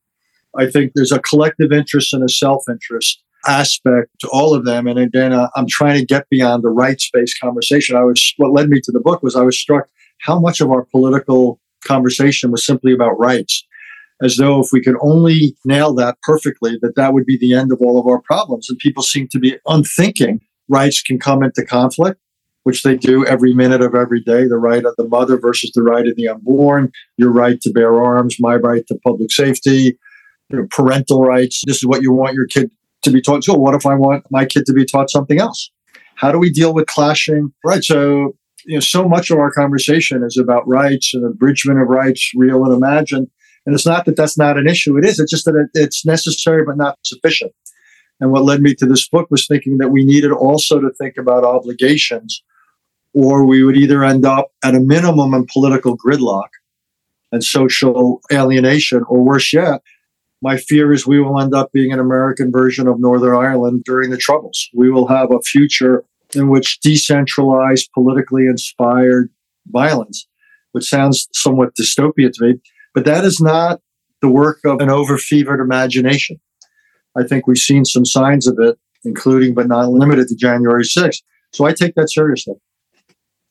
[0.56, 4.86] I think there's a collective interest and a self interest aspect to all of them.
[4.86, 7.96] And again, uh, I'm trying to get beyond the rights based conversation.
[7.96, 9.88] I was, what led me to the book was I was struck
[10.20, 13.64] how much of our political conversation was simply about rights
[14.22, 17.72] as though if we could only nail that perfectly, that that would be the end
[17.72, 18.68] of all of our problems.
[18.68, 22.20] And people seem to be unthinking rights can come into conflict,
[22.64, 24.46] which they do every minute of every day.
[24.46, 28.02] The right of the mother versus the right of the unborn, your right to bear
[28.02, 29.96] arms, my right to public safety,
[30.70, 31.62] parental rights.
[31.66, 32.70] This is what you want your kid
[33.02, 33.44] to be taught.
[33.44, 35.70] So what if I want my kid to be taught something else?
[36.16, 37.52] How do we deal with clashing?
[37.64, 37.84] Right.
[37.84, 42.32] So, you know, so much of our conversation is about rights and abridgment of rights,
[42.34, 43.28] real and imagined.
[43.66, 44.96] And it's not that that's not an issue.
[44.96, 45.20] It is.
[45.20, 47.52] It's just that it, it's necessary, but not sufficient.
[48.20, 51.16] And what led me to this book was thinking that we needed also to think
[51.18, 52.42] about obligations,
[53.14, 56.48] or we would either end up at a minimum in political gridlock
[57.30, 59.82] and social alienation, or worse yet,
[60.40, 64.10] my fear is we will end up being an American version of Northern Ireland during
[64.10, 64.68] the Troubles.
[64.74, 69.30] We will have a future in which decentralized, politically inspired
[69.68, 70.26] violence,
[70.72, 72.54] which sounds somewhat dystopian to me,
[72.94, 73.80] but that is not
[74.20, 76.38] the work of an overfevered imagination.
[77.16, 81.22] I think we've seen some signs of it, including but not limited to January 6th.
[81.52, 82.54] So I take that seriously.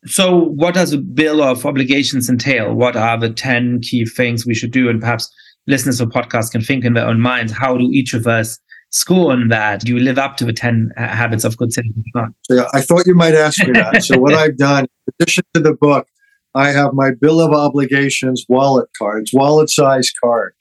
[0.06, 2.74] So, what does a bill of obligations entail?
[2.74, 4.90] What are the 10 key things we should do?
[4.90, 5.34] And perhaps
[5.68, 8.60] listeners of podcasts can think in their own minds how do each of us
[8.90, 9.82] score on that?
[9.82, 12.06] Do you live up to the 10 uh, habits of good citizens?
[12.50, 14.04] Yeah, I thought you might ask me that.
[14.04, 16.08] so, what I've done, in addition to the book,
[16.56, 20.54] I have my bill of obligations wallet cards, wallet size card,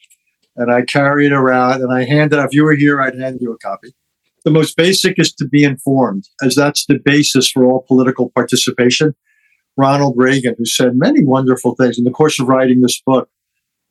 [0.56, 2.38] and I carry it around and I hand it.
[2.38, 2.46] Out.
[2.46, 3.94] If you were here, I'd hand you a copy.
[4.44, 9.14] The most basic is to be informed, as that's the basis for all political participation.
[9.76, 13.28] Ronald Reagan, who said many wonderful things in the course of writing this book,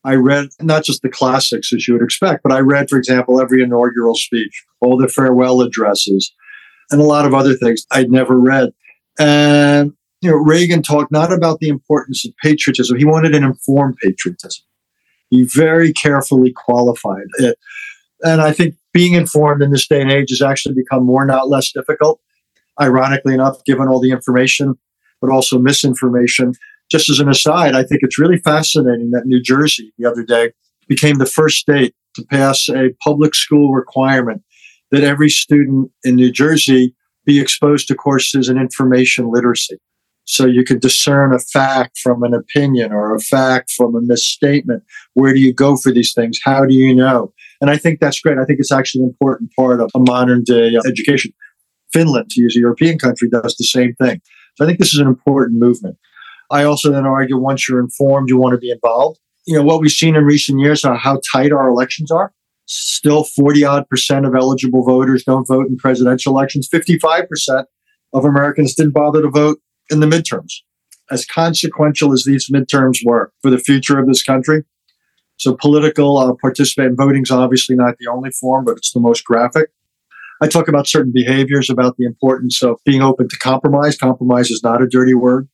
[0.06, 3.42] I read not just the classics as you would expect, but I read, for example,
[3.42, 6.32] every inaugural speech, all the farewell addresses,
[6.92, 8.70] and a lot of other things I'd never read.
[9.18, 13.98] And you know, Reagan talked not about the importance of patriotism; he wanted an informed
[14.02, 14.64] patriotism.
[15.32, 17.58] He very carefully qualified it,
[18.22, 21.50] and I think being informed in this day and age has actually become more, not
[21.50, 22.22] less, difficult.
[22.80, 24.76] Ironically enough, given all the information,
[25.20, 26.54] but also misinformation
[26.92, 30.52] just as an aside, I think it's really fascinating that New Jersey the other day
[30.88, 34.44] became the first state to pass a public school requirement
[34.92, 39.78] that every student in New Jersey be exposed to courses in information literacy.
[40.26, 44.84] So you can discern a fact from an opinion or a fact from a misstatement.
[45.14, 46.40] Where do you go for these things?
[46.44, 47.32] How do you know?
[47.62, 48.38] And I think that's great.
[48.38, 51.32] I think it's actually an important part of a modern day uh, education.
[51.94, 54.20] Finland, to use a European country, does the same thing.
[54.56, 55.98] So I think this is an important movement.
[56.52, 59.20] I also then argue once you're informed, you want to be involved.
[59.46, 62.34] You know, what we've seen in recent years are how tight our elections are.
[62.68, 66.68] Still 40 odd percent of eligible voters don't vote in presidential elections.
[66.72, 67.66] 55%
[68.14, 70.54] of Americans didn't bother to vote in the midterms.
[71.12, 74.64] As consequential as these midterms were for the future of this country.
[75.38, 79.26] So political uh, participant voting is obviously not the only form, but it's the most
[79.26, 79.70] graphic.
[80.42, 83.98] I talk about certain behaviors, about the importance of being open to compromise.
[83.98, 85.48] Compromise is not a dirty word.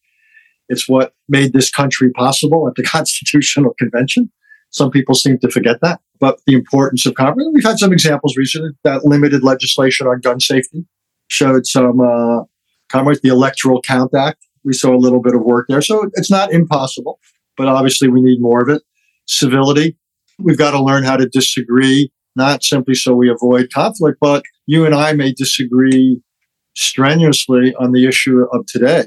[0.72, 4.32] It's what made this country possible at the Constitutional Convention.
[4.72, 6.00] Some people seem to forget that.
[6.20, 10.40] But the importance of compromise, we've had some examples recently that limited legislation on gun
[10.40, 10.86] safety
[11.28, 12.44] showed some uh.
[12.94, 15.82] The Electoral Count Act, we saw a little bit of work there.
[15.82, 17.22] So it's not impossible,
[17.56, 18.82] but obviously we need more of it.
[19.28, 19.96] Civility,
[20.38, 24.86] we've got to learn how to disagree, not simply so we avoid conflict, but you
[24.86, 26.22] and I may disagree
[26.76, 29.06] strenuously on the issue of today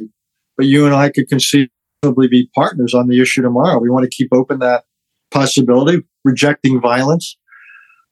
[0.57, 3.79] but you and I could conceivably be partners on the issue tomorrow.
[3.79, 4.85] We want to keep open that
[5.31, 7.37] possibility, rejecting violence.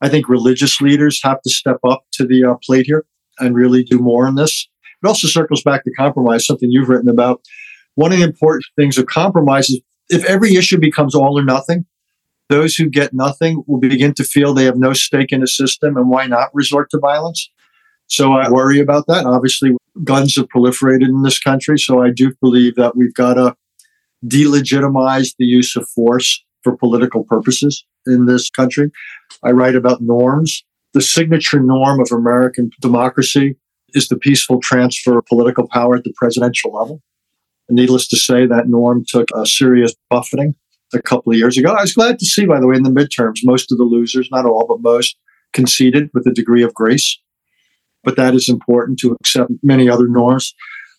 [0.00, 3.04] I think religious leaders have to step up to the uh, plate here
[3.38, 4.68] and really do more on this.
[5.02, 7.42] It also circles back to compromise, something you've written about.
[7.94, 11.86] One of the important things of compromise is if every issue becomes all or nothing,
[12.48, 15.96] those who get nothing will begin to feel they have no stake in the system
[15.96, 17.50] and why not resort to violence.
[18.12, 19.24] So I worry about that.
[19.24, 19.70] Obviously,
[20.04, 21.78] guns have proliferated in this country.
[21.78, 23.56] So I do believe that we've got to
[24.26, 28.90] delegitimize the use of force for political purposes in this country.
[29.42, 30.62] I write about norms.
[30.92, 33.56] The signature norm of American democracy
[33.94, 37.00] is the peaceful transfer of political power at the presidential level.
[37.70, 40.54] And needless to say, that norm took a serious buffeting
[40.92, 41.72] a couple of years ago.
[41.72, 44.28] I was glad to see, by the way, in the midterms, most of the losers,
[44.30, 45.16] not all, but most,
[45.54, 47.18] conceded with a degree of grace
[48.04, 50.54] but that is important to accept many other norms.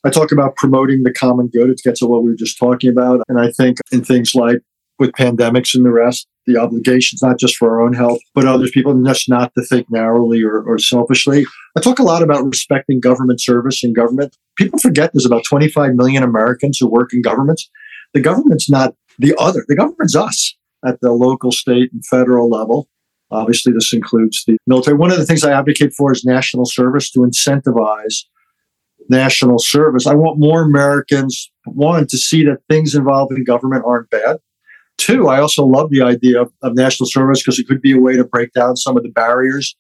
[0.06, 1.70] I talk about promoting the common good.
[1.70, 3.22] It gets to what we were just talking about.
[3.30, 4.60] And I think in things like
[5.00, 8.68] with pandemics and the rest, the obligations, not just for our own health, but other
[8.68, 11.46] people, just not to think narrowly or, or selfishly.
[11.78, 14.38] I talk a lot about respecting government service and government.
[14.58, 17.70] People forget there's about 25 million Americans who work in governments.
[18.14, 22.90] The government's not the other, the government's us at the local, state, and federal level.
[23.34, 24.96] Obviously, this includes the military.
[24.96, 28.24] One of the things I advocate for is national service to incentivize
[29.10, 30.08] national service.
[30.08, 34.38] I want more Americans, one, to see that things involved in government aren't bad.
[34.98, 38.00] Two, I also love the idea of, of national service because it could be a
[38.00, 39.76] way to break down some of the barriers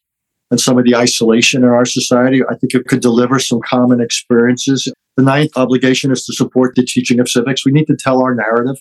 [0.49, 2.41] and some of the isolation in our society.
[2.49, 4.91] I think it could deliver some common experiences.
[5.15, 7.65] The ninth obligation is to support the teaching of civics.
[7.65, 8.77] We need to tell our narrative.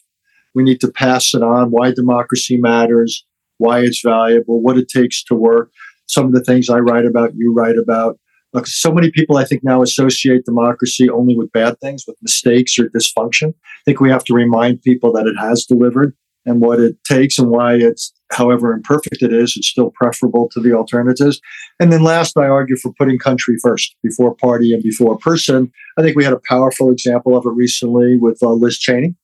[0.55, 3.25] We need to pass it on why democracy matters,
[3.63, 5.71] why it's valuable, what it takes to work.
[6.09, 8.19] Some of the things I write about, you write about.
[8.53, 12.77] Look, so many people I think now associate democracy only with bad things, with mistakes
[12.79, 13.51] or dysfunction.
[13.51, 16.13] I think we have to remind people that it has delivered
[16.45, 20.61] and what it takes and why it's, however imperfect it is, it's still preferable to
[20.61, 21.41] the alternatives.
[21.79, 25.71] And then last, I argue for putting country first before party and before person.
[25.97, 29.15] I think we had a powerful example of it recently with uh, Liz Cheney.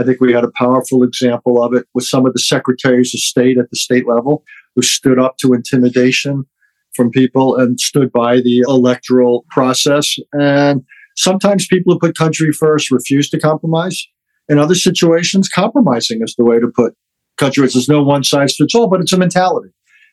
[0.00, 3.20] I think we had a powerful example of it with some of the secretaries of
[3.20, 4.44] state at the state level
[4.74, 6.44] who stood up to intimidation
[6.94, 10.16] from people and stood by the electoral process.
[10.32, 10.82] And
[11.16, 14.02] sometimes people who put country first refuse to compromise.
[14.48, 16.94] In other situations, compromising is the way to put
[17.36, 17.64] country.
[17.64, 17.74] first.
[17.74, 19.68] There's no one size fits all, but it's a mentality.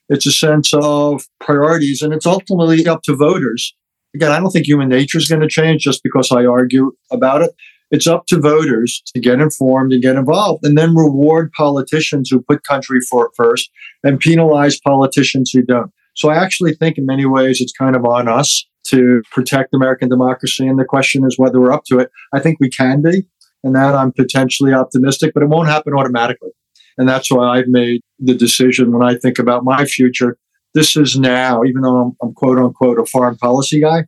[0.10, 3.74] It's a sense of priorities, and it's ultimately up to voters.
[4.16, 7.42] Again, I don't think human nature is going to change just because I argue about
[7.42, 7.52] it.
[7.90, 12.42] It's up to voters to get informed and get involved and then reward politicians who
[12.42, 13.72] put country for first
[14.04, 15.92] and penalize politicians who don't.
[16.16, 20.10] So I actually think in many ways it's kind of on us to protect American
[20.10, 20.68] democracy.
[20.68, 22.10] And the question is whether we're up to it.
[22.34, 23.28] I think we can be.
[23.64, 26.52] And that I'm potentially optimistic, but it won't happen automatically.
[26.98, 30.38] And that's why I've made the decision when I think about my future.
[30.74, 34.06] This is now, even though I'm, I'm quote unquote a foreign policy guy,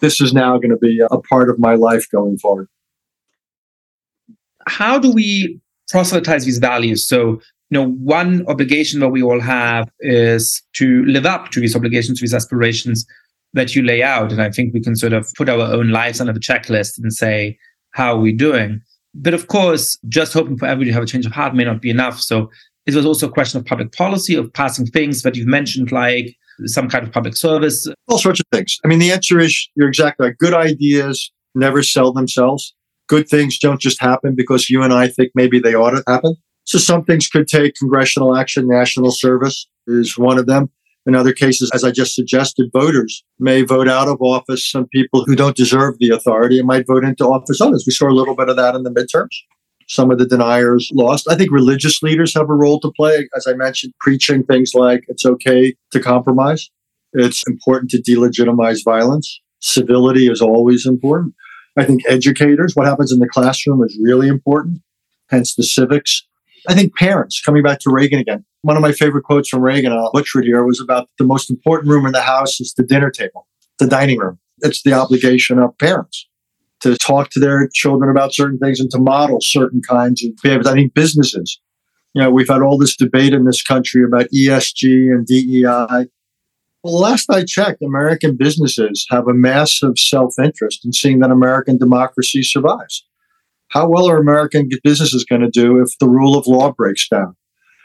[0.00, 2.68] this is now going to be a part of my life going forward
[4.66, 7.06] how do we proselytize these values?
[7.06, 7.40] So,
[7.70, 12.20] you know, one obligation that we all have is to live up to these obligations,
[12.20, 13.06] these aspirations
[13.52, 14.32] that you lay out.
[14.32, 17.12] And I think we can sort of put our own lives under the checklist and
[17.12, 17.58] say,
[17.92, 18.80] how are we doing?
[19.14, 21.82] But of course, just hoping for everybody to have a change of heart may not
[21.82, 22.20] be enough.
[22.20, 22.50] So
[22.86, 26.36] it was also a question of public policy, of passing things that you've mentioned, like
[26.66, 27.88] some kind of public service.
[28.08, 28.78] All sorts of things.
[28.84, 30.38] I mean, the answer is you're exactly right.
[30.38, 32.74] Good ideas never sell themselves
[33.10, 36.36] good things don't just happen because you and I think maybe they ought to happen.
[36.64, 38.68] So some things could take congressional action.
[38.68, 40.70] National service is one of them.
[41.06, 45.24] In other cases, as I just suggested, voters may vote out of office some people
[45.24, 47.84] who don't deserve the authority and might vote into office others.
[47.84, 49.34] We saw a little bit of that in the midterms.
[49.88, 51.26] Some of the deniers lost.
[51.28, 53.28] I think religious leaders have a role to play.
[53.34, 56.70] As I mentioned, preaching things like it's okay to compromise.
[57.14, 59.40] It's important to delegitimize violence.
[59.58, 61.34] Civility is always important.
[61.76, 64.80] I think educators, what happens in the classroom is really important,
[65.28, 66.26] hence the civics.
[66.68, 69.92] I think parents, coming back to Reagan again, one of my favorite quotes from Reagan,
[69.92, 72.82] I'll butcher it here, was about the most important room in the house is the
[72.82, 73.46] dinner table,
[73.78, 74.38] the dining room.
[74.58, 76.26] It's the obligation of parents
[76.80, 80.66] to talk to their children about certain things and to model certain kinds of behaviors.
[80.66, 81.60] I think businesses,
[82.14, 86.06] you know, we've had all this debate in this country about ESG and DEI.
[86.82, 91.76] Well, last I checked, American businesses have a massive self interest in seeing that American
[91.76, 93.04] democracy survives.
[93.68, 97.36] How well are American businesses going to do if the rule of law breaks down?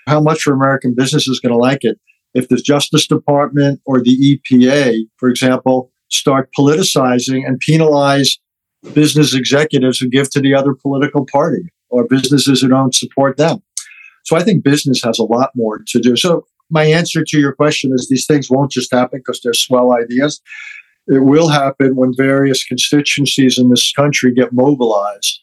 [0.07, 1.99] How much are American businesses going to like it
[2.33, 8.37] if the Justice Department or the EPA, for example, start politicizing and penalize
[8.93, 13.61] business executives who give to the other political party or businesses who don't support them?
[14.23, 16.15] So I think business has a lot more to do.
[16.15, 19.93] So my answer to your question is these things won't just happen because they're swell
[19.93, 20.41] ideas.
[21.07, 25.41] It will happen when various constituencies in this country get mobilized,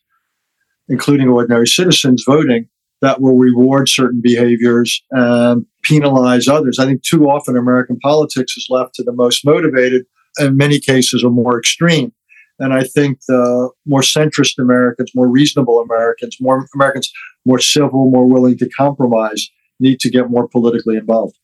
[0.89, 2.69] including ordinary citizens voting,
[3.01, 6.79] that will reward certain behaviors and penalize others.
[6.79, 10.05] I think too often American politics is left to the most motivated,
[10.39, 12.13] in many cases, are more extreme.
[12.59, 17.13] And I think the more centrist Americans, more reasonable Americans, more Americans
[17.45, 19.51] more civil, more willing to compromise,
[19.81, 21.37] need to get more politically involved.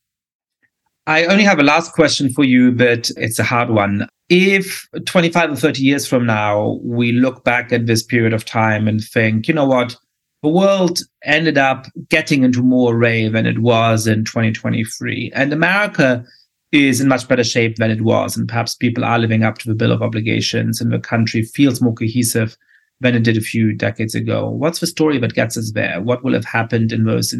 [1.07, 4.07] I only have a last question for you, but it's a hard one.
[4.29, 8.87] If 25 or 30 years from now, we look back at this period of time
[8.87, 9.95] and think, you know what,
[10.43, 15.31] the world ended up getting into more array than it was in 2023.
[15.33, 16.23] And America
[16.71, 18.37] is in much better shape than it was.
[18.37, 21.81] And perhaps people are living up to the Bill of Obligations and the country feels
[21.81, 22.55] more cohesive
[23.01, 24.49] than it did a few decades ago.
[24.49, 26.01] What's the story that gets us there?
[26.01, 27.33] What will have happened in those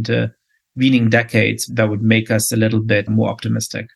[0.75, 3.87] intervening decades that would make us a little bit more optimistic?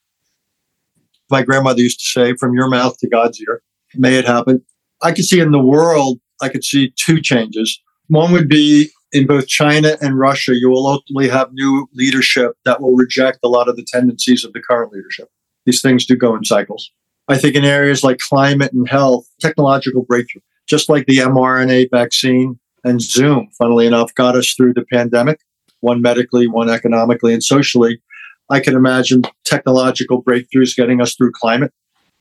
[1.29, 3.61] My grandmother used to say, from your mouth to God's ear,
[3.95, 4.61] may it happen.
[5.01, 7.79] I could see in the world, I could see two changes.
[8.07, 12.81] One would be in both China and Russia, you will ultimately have new leadership that
[12.81, 15.29] will reject a lot of the tendencies of the current leadership.
[15.65, 16.91] These things do go in cycles.
[17.27, 22.59] I think in areas like climate and health, technological breakthrough, just like the mRNA vaccine
[22.83, 25.39] and Zoom, funnily enough, got us through the pandemic,
[25.83, 28.01] one medically, one economically and socially.
[28.49, 31.73] I can imagine technological breakthroughs getting us through climate,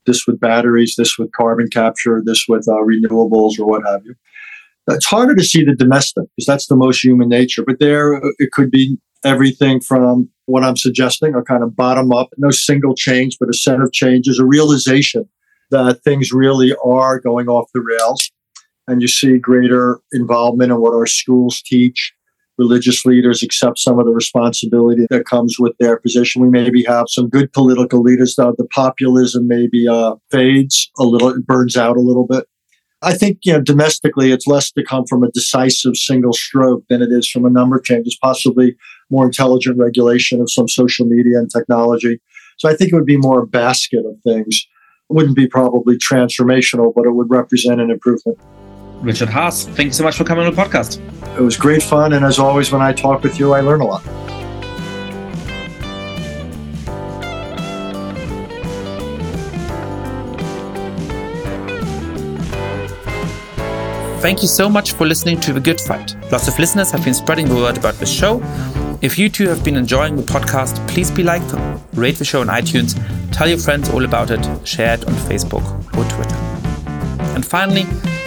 [0.05, 4.15] this with batteries, this with carbon capture, this with uh, renewables or what have you.
[4.89, 8.51] It's harder to see the domestic because that's the most human nature, but there it
[8.51, 13.37] could be everything from what I'm suggesting, a kind of bottom up, no single change,
[13.39, 15.29] but a set of changes, a realization
[15.71, 18.29] that things really are going off the rails.
[18.89, 22.13] And you see greater involvement in what our schools teach.
[22.57, 26.41] Religious leaders accept some of the responsibility that comes with their position.
[26.41, 31.29] We maybe have some good political leaders, though the populism maybe uh, fades a little,
[31.29, 32.45] it burns out a little bit.
[33.01, 37.01] I think, you know, domestically, it's less to come from a decisive single stroke than
[37.01, 38.77] it is from a number of changes, possibly
[39.09, 42.21] more intelligent regulation of some social media and technology.
[42.57, 44.67] So I think it would be more a basket of things.
[45.09, 48.37] It wouldn't be probably transformational, but it would represent an improvement.
[49.03, 50.97] Richard Haass, thank you so much for coming on the podcast.
[51.37, 52.13] It was great fun.
[52.13, 54.01] And as always, when I talk with you, I learn a lot.
[64.21, 66.15] Thank you so much for listening to The Good Fight.
[66.31, 68.41] Lots of listeners have been spreading the word about the show.
[69.01, 71.41] If you too have been enjoying the podcast, please be like,
[71.93, 72.95] rate the show on iTunes,
[73.33, 75.65] tell your friends all about it, share it on Facebook
[75.97, 76.35] or Twitter.
[77.35, 77.85] And finally,